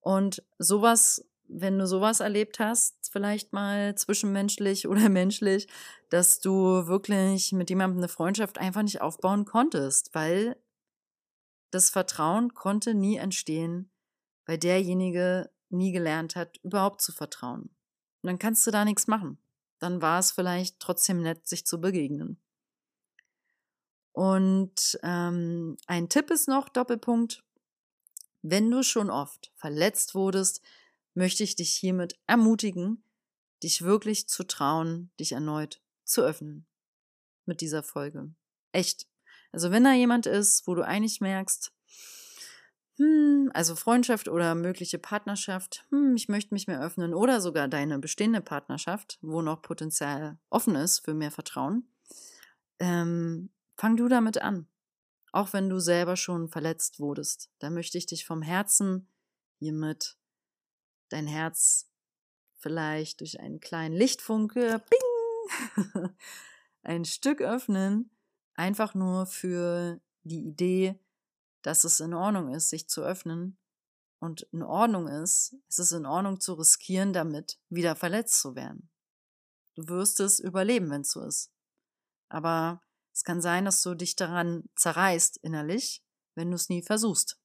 Und 0.00 0.42
sowas 0.58 1.28
wenn 1.48 1.78
du 1.78 1.86
sowas 1.86 2.20
erlebt 2.20 2.60
hast, 2.60 3.08
vielleicht 3.10 3.52
mal 3.52 3.94
zwischenmenschlich 3.94 4.86
oder 4.86 5.08
menschlich, 5.08 5.66
dass 6.10 6.40
du 6.40 6.86
wirklich 6.86 7.52
mit 7.52 7.70
jemandem 7.70 7.98
eine 7.98 8.08
Freundschaft 8.08 8.58
einfach 8.58 8.82
nicht 8.82 9.00
aufbauen 9.00 9.44
konntest, 9.44 10.14
weil 10.14 10.56
das 11.70 11.90
Vertrauen 11.90 12.54
konnte 12.54 12.94
nie 12.94 13.16
entstehen, 13.16 13.90
weil 14.46 14.58
derjenige 14.58 15.50
nie 15.70 15.92
gelernt 15.92 16.36
hat, 16.36 16.58
überhaupt 16.58 17.02
zu 17.02 17.12
vertrauen. 17.12 17.62
Und 18.22 18.26
dann 18.26 18.38
kannst 18.38 18.66
du 18.66 18.70
da 18.70 18.84
nichts 18.84 19.06
machen. 19.06 19.38
Dann 19.78 20.02
war 20.02 20.18
es 20.18 20.32
vielleicht 20.32 20.80
trotzdem 20.80 21.22
nett, 21.22 21.46
sich 21.46 21.66
zu 21.66 21.80
begegnen. 21.80 22.40
Und 24.12 24.98
ähm, 25.02 25.76
ein 25.86 26.08
Tipp 26.08 26.30
ist 26.30 26.48
noch, 26.48 26.68
Doppelpunkt, 26.68 27.44
wenn 28.42 28.70
du 28.70 28.82
schon 28.82 29.10
oft 29.10 29.52
verletzt 29.54 30.14
wurdest, 30.14 30.60
möchte 31.14 31.44
ich 31.44 31.56
dich 31.56 31.74
hiermit 31.74 32.18
ermutigen, 32.26 33.04
dich 33.62 33.82
wirklich 33.82 34.28
zu 34.28 34.44
trauen, 34.44 35.10
dich 35.20 35.32
erneut 35.32 35.80
zu 36.04 36.22
öffnen 36.22 36.66
mit 37.44 37.60
dieser 37.60 37.82
Folge. 37.82 38.34
Echt. 38.72 39.06
Also 39.52 39.70
wenn 39.70 39.84
da 39.84 39.92
jemand 39.92 40.26
ist, 40.26 40.66
wo 40.66 40.74
du 40.74 40.82
eigentlich 40.82 41.20
merkst, 41.20 41.72
hm, 42.98 43.50
also 43.54 43.76
Freundschaft 43.76 44.28
oder 44.28 44.54
mögliche 44.54 44.98
Partnerschaft, 44.98 45.86
hm, 45.90 46.16
ich 46.16 46.28
möchte 46.28 46.52
mich 46.52 46.66
mehr 46.66 46.82
öffnen. 46.82 47.14
Oder 47.14 47.40
sogar 47.40 47.68
deine 47.68 47.98
bestehende 47.98 48.40
Partnerschaft, 48.40 49.18
wo 49.22 49.40
noch 49.40 49.62
Potenzial 49.62 50.38
offen 50.50 50.74
ist 50.74 51.04
für 51.04 51.14
mehr 51.14 51.30
Vertrauen, 51.30 51.88
ähm, 52.80 53.50
fang 53.76 53.96
du 53.96 54.08
damit 54.08 54.42
an. 54.42 54.66
Auch 55.32 55.52
wenn 55.52 55.68
du 55.68 55.78
selber 55.78 56.16
schon 56.16 56.48
verletzt 56.48 56.98
wurdest, 56.98 57.50
da 57.60 57.70
möchte 57.70 57.98
ich 57.98 58.06
dich 58.06 58.26
vom 58.26 58.42
Herzen 58.42 59.08
hiermit 59.58 60.16
dein 61.08 61.26
Herz 61.26 61.90
vielleicht 62.58 63.20
durch 63.20 63.38
einen 63.40 63.60
kleinen 63.60 63.94
Lichtfunke, 63.94 64.82
bing, 64.90 66.10
ein 66.82 67.04
Stück 67.04 67.40
öffnen, 67.40 68.10
einfach 68.54 68.94
nur 68.94 69.26
für 69.26 70.00
die 70.24 70.46
Idee, 70.46 70.98
dass 71.62 71.84
es 71.84 72.00
in 72.00 72.14
Ordnung 72.14 72.54
ist, 72.54 72.68
sich 72.68 72.88
zu 72.88 73.02
öffnen 73.02 73.58
und 74.20 74.42
in 74.52 74.62
Ordnung 74.62 75.08
ist, 75.08 75.54
es 75.68 75.78
ist 75.78 75.92
in 75.92 76.06
Ordnung 76.06 76.40
zu 76.40 76.54
riskieren, 76.54 77.12
damit 77.12 77.58
wieder 77.68 77.96
verletzt 77.96 78.40
zu 78.40 78.54
werden. 78.54 78.90
Du 79.74 79.88
wirst 79.88 80.20
es 80.20 80.40
überleben, 80.40 80.90
wenn 80.90 81.02
es 81.02 81.10
so 81.12 81.22
ist. 81.24 81.52
Aber 82.28 82.82
es 83.12 83.24
kann 83.24 83.40
sein, 83.40 83.64
dass 83.64 83.82
du 83.82 83.94
dich 83.94 84.16
daran 84.16 84.68
zerreißt 84.76 85.38
innerlich, 85.38 86.04
wenn 86.34 86.50
du 86.50 86.56
es 86.56 86.68
nie 86.68 86.82
versuchst. 86.82 87.40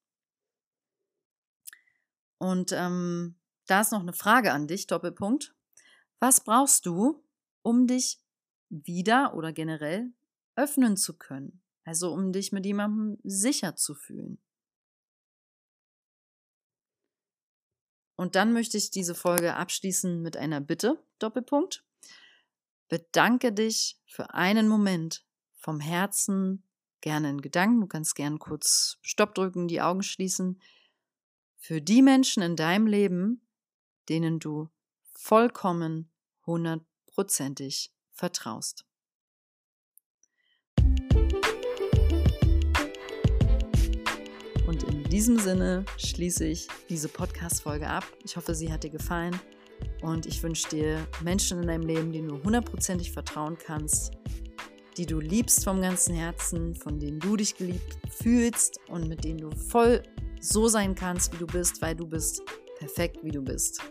Und 2.38 2.72
ähm, 2.74 3.40
da 3.68 3.82
ist 3.82 3.92
noch 3.92 4.02
eine 4.02 4.14
Frage 4.14 4.52
an 4.52 4.68
dich, 4.68 4.88
Doppelpunkt. 4.88 5.56
Was 6.20 6.44
brauchst 6.44 6.86
du, 6.86 7.24
um 7.62 7.88
dich 7.88 8.22
wieder 8.70 9.34
oder 9.36 9.54
generell 9.54 10.12
öffnen 10.56 10.98
zu 10.98 11.18
können? 11.18 11.63
Also 11.84 12.14
um 12.14 12.32
dich 12.32 12.52
mit 12.52 12.66
jemandem 12.66 13.20
sicher 13.24 13.76
zu 13.76 13.94
fühlen. 13.94 14.40
Und 18.16 18.36
dann 18.36 18.54
möchte 18.54 18.78
ich 18.78 18.92
diese 18.92 19.16
Folge 19.16 19.56
abschließen 19.56 20.22
mit 20.22 20.38
einer 20.38 20.62
Bitte, 20.62 21.04
Doppelpunkt. 21.20 21.84
Bedanke 22.88 23.52
dich 23.52 24.00
für 24.06 24.34
einen 24.34 24.68
Moment 24.68 25.26
vom 25.58 25.80
Herzen, 25.80 26.64
gerne 27.02 27.30
in 27.30 27.42
Gedanken, 27.42 27.82
du 27.82 27.88
kannst 27.88 28.16
gerne 28.16 28.38
kurz 28.38 28.98
Stopp 29.02 29.36
drücken, 29.36 29.68
die 29.68 29.82
Augen 29.82 30.04
schließen, 30.04 30.62
für 31.58 31.82
die 31.82 32.02
Menschen 32.02 32.44
in 32.44 32.56
deinem 32.56 32.88
Leben, 32.88 33.42
denen 34.10 34.40
du 34.40 34.70
vollkommen 35.14 36.12
hundertprozentig 36.46 37.94
vertraust. 38.12 38.86
Diesem 45.14 45.38
Sinne 45.38 45.86
schließe 45.98 46.44
ich 46.44 46.68
diese 46.90 47.08
Podcast-Folge 47.08 47.88
ab. 47.88 48.04
Ich 48.26 48.36
hoffe, 48.36 48.56
sie 48.56 48.74
hat 48.74 48.84
dir 48.84 48.90
gefallen. 48.90 49.40
Und 50.02 50.26
ich 50.26 50.42
wünsche 50.42 50.68
dir 50.70 51.08
Menschen 51.24 51.62
in 51.62 51.68
deinem 51.68 51.86
Leben, 51.86 52.12
denen 52.12 52.30
du 52.30 52.42
hundertprozentig 52.42 53.12
vertrauen 53.12 53.56
kannst, 53.64 54.14
die 54.98 55.06
du 55.06 55.20
liebst 55.20 55.66
vom 55.66 55.82
ganzen 55.82 56.16
Herzen, 56.16 56.74
von 56.74 57.00
denen 57.00 57.20
du 57.20 57.36
dich 57.36 57.56
geliebt 57.56 57.96
fühlst 58.10 58.80
und 58.88 59.08
mit 59.08 59.24
denen 59.24 59.38
du 59.38 59.52
voll 59.52 60.02
so 60.42 60.68
sein 60.68 60.96
kannst, 60.96 61.32
wie 61.32 61.38
du 61.38 61.46
bist, 61.46 61.80
weil 61.84 61.96
du 61.96 62.08
bist 62.08 62.42
perfekt, 62.80 63.20
wie 63.22 63.32
du 63.32 63.44
bist 63.44 63.82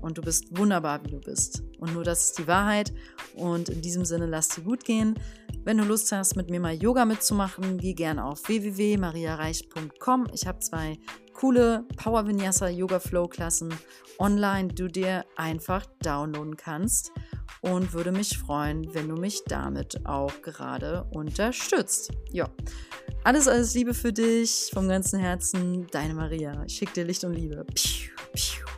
und 0.00 0.18
du 0.18 0.22
bist 0.22 0.56
wunderbar, 0.56 1.04
wie 1.04 1.10
du 1.10 1.20
bist. 1.20 1.62
Und 1.78 1.94
nur 1.94 2.04
das 2.04 2.26
ist 2.26 2.38
die 2.38 2.46
Wahrheit. 2.46 2.92
Und 3.34 3.68
in 3.68 3.80
diesem 3.80 4.04
Sinne, 4.04 4.26
lass 4.26 4.48
dir 4.48 4.62
gut 4.62 4.84
gehen. 4.84 5.14
Wenn 5.64 5.78
du 5.78 5.84
Lust 5.84 6.10
hast, 6.12 6.36
mit 6.36 6.50
mir 6.50 6.60
mal 6.60 6.74
Yoga 6.74 7.04
mitzumachen, 7.04 7.78
geh 7.78 7.94
gerne 7.94 8.24
auf 8.24 8.48
www.mariareich.com. 8.48 10.28
Ich 10.32 10.46
habe 10.46 10.58
zwei 10.60 10.98
coole 11.34 11.84
Power 11.96 12.26
Vinyasa 12.26 12.68
Yoga 12.68 12.98
Flow 12.98 13.28
Klassen 13.28 13.72
online, 14.18 14.68
die 14.68 14.74
du 14.74 14.88
dir 14.88 15.24
einfach 15.36 15.86
downloaden 16.02 16.56
kannst. 16.56 17.12
Und 17.60 17.92
würde 17.92 18.12
mich 18.12 18.38
freuen, 18.38 18.94
wenn 18.94 19.08
du 19.08 19.16
mich 19.16 19.42
damit 19.44 20.06
auch 20.06 20.32
gerade 20.42 21.04
unterstützt. 21.12 22.12
Ja, 22.30 22.48
alles, 23.24 23.48
alles 23.48 23.74
Liebe 23.74 23.94
für 23.94 24.12
dich 24.12 24.70
vom 24.72 24.88
ganzen 24.88 25.18
Herzen. 25.18 25.86
Deine 25.90 26.14
Maria. 26.14 26.62
Ich 26.66 26.76
schicke 26.76 26.92
dir 26.92 27.04
Licht 27.04 27.24
und 27.24 27.34
Liebe. 27.34 27.64
Piu, 27.74 28.12
piu. 28.32 28.77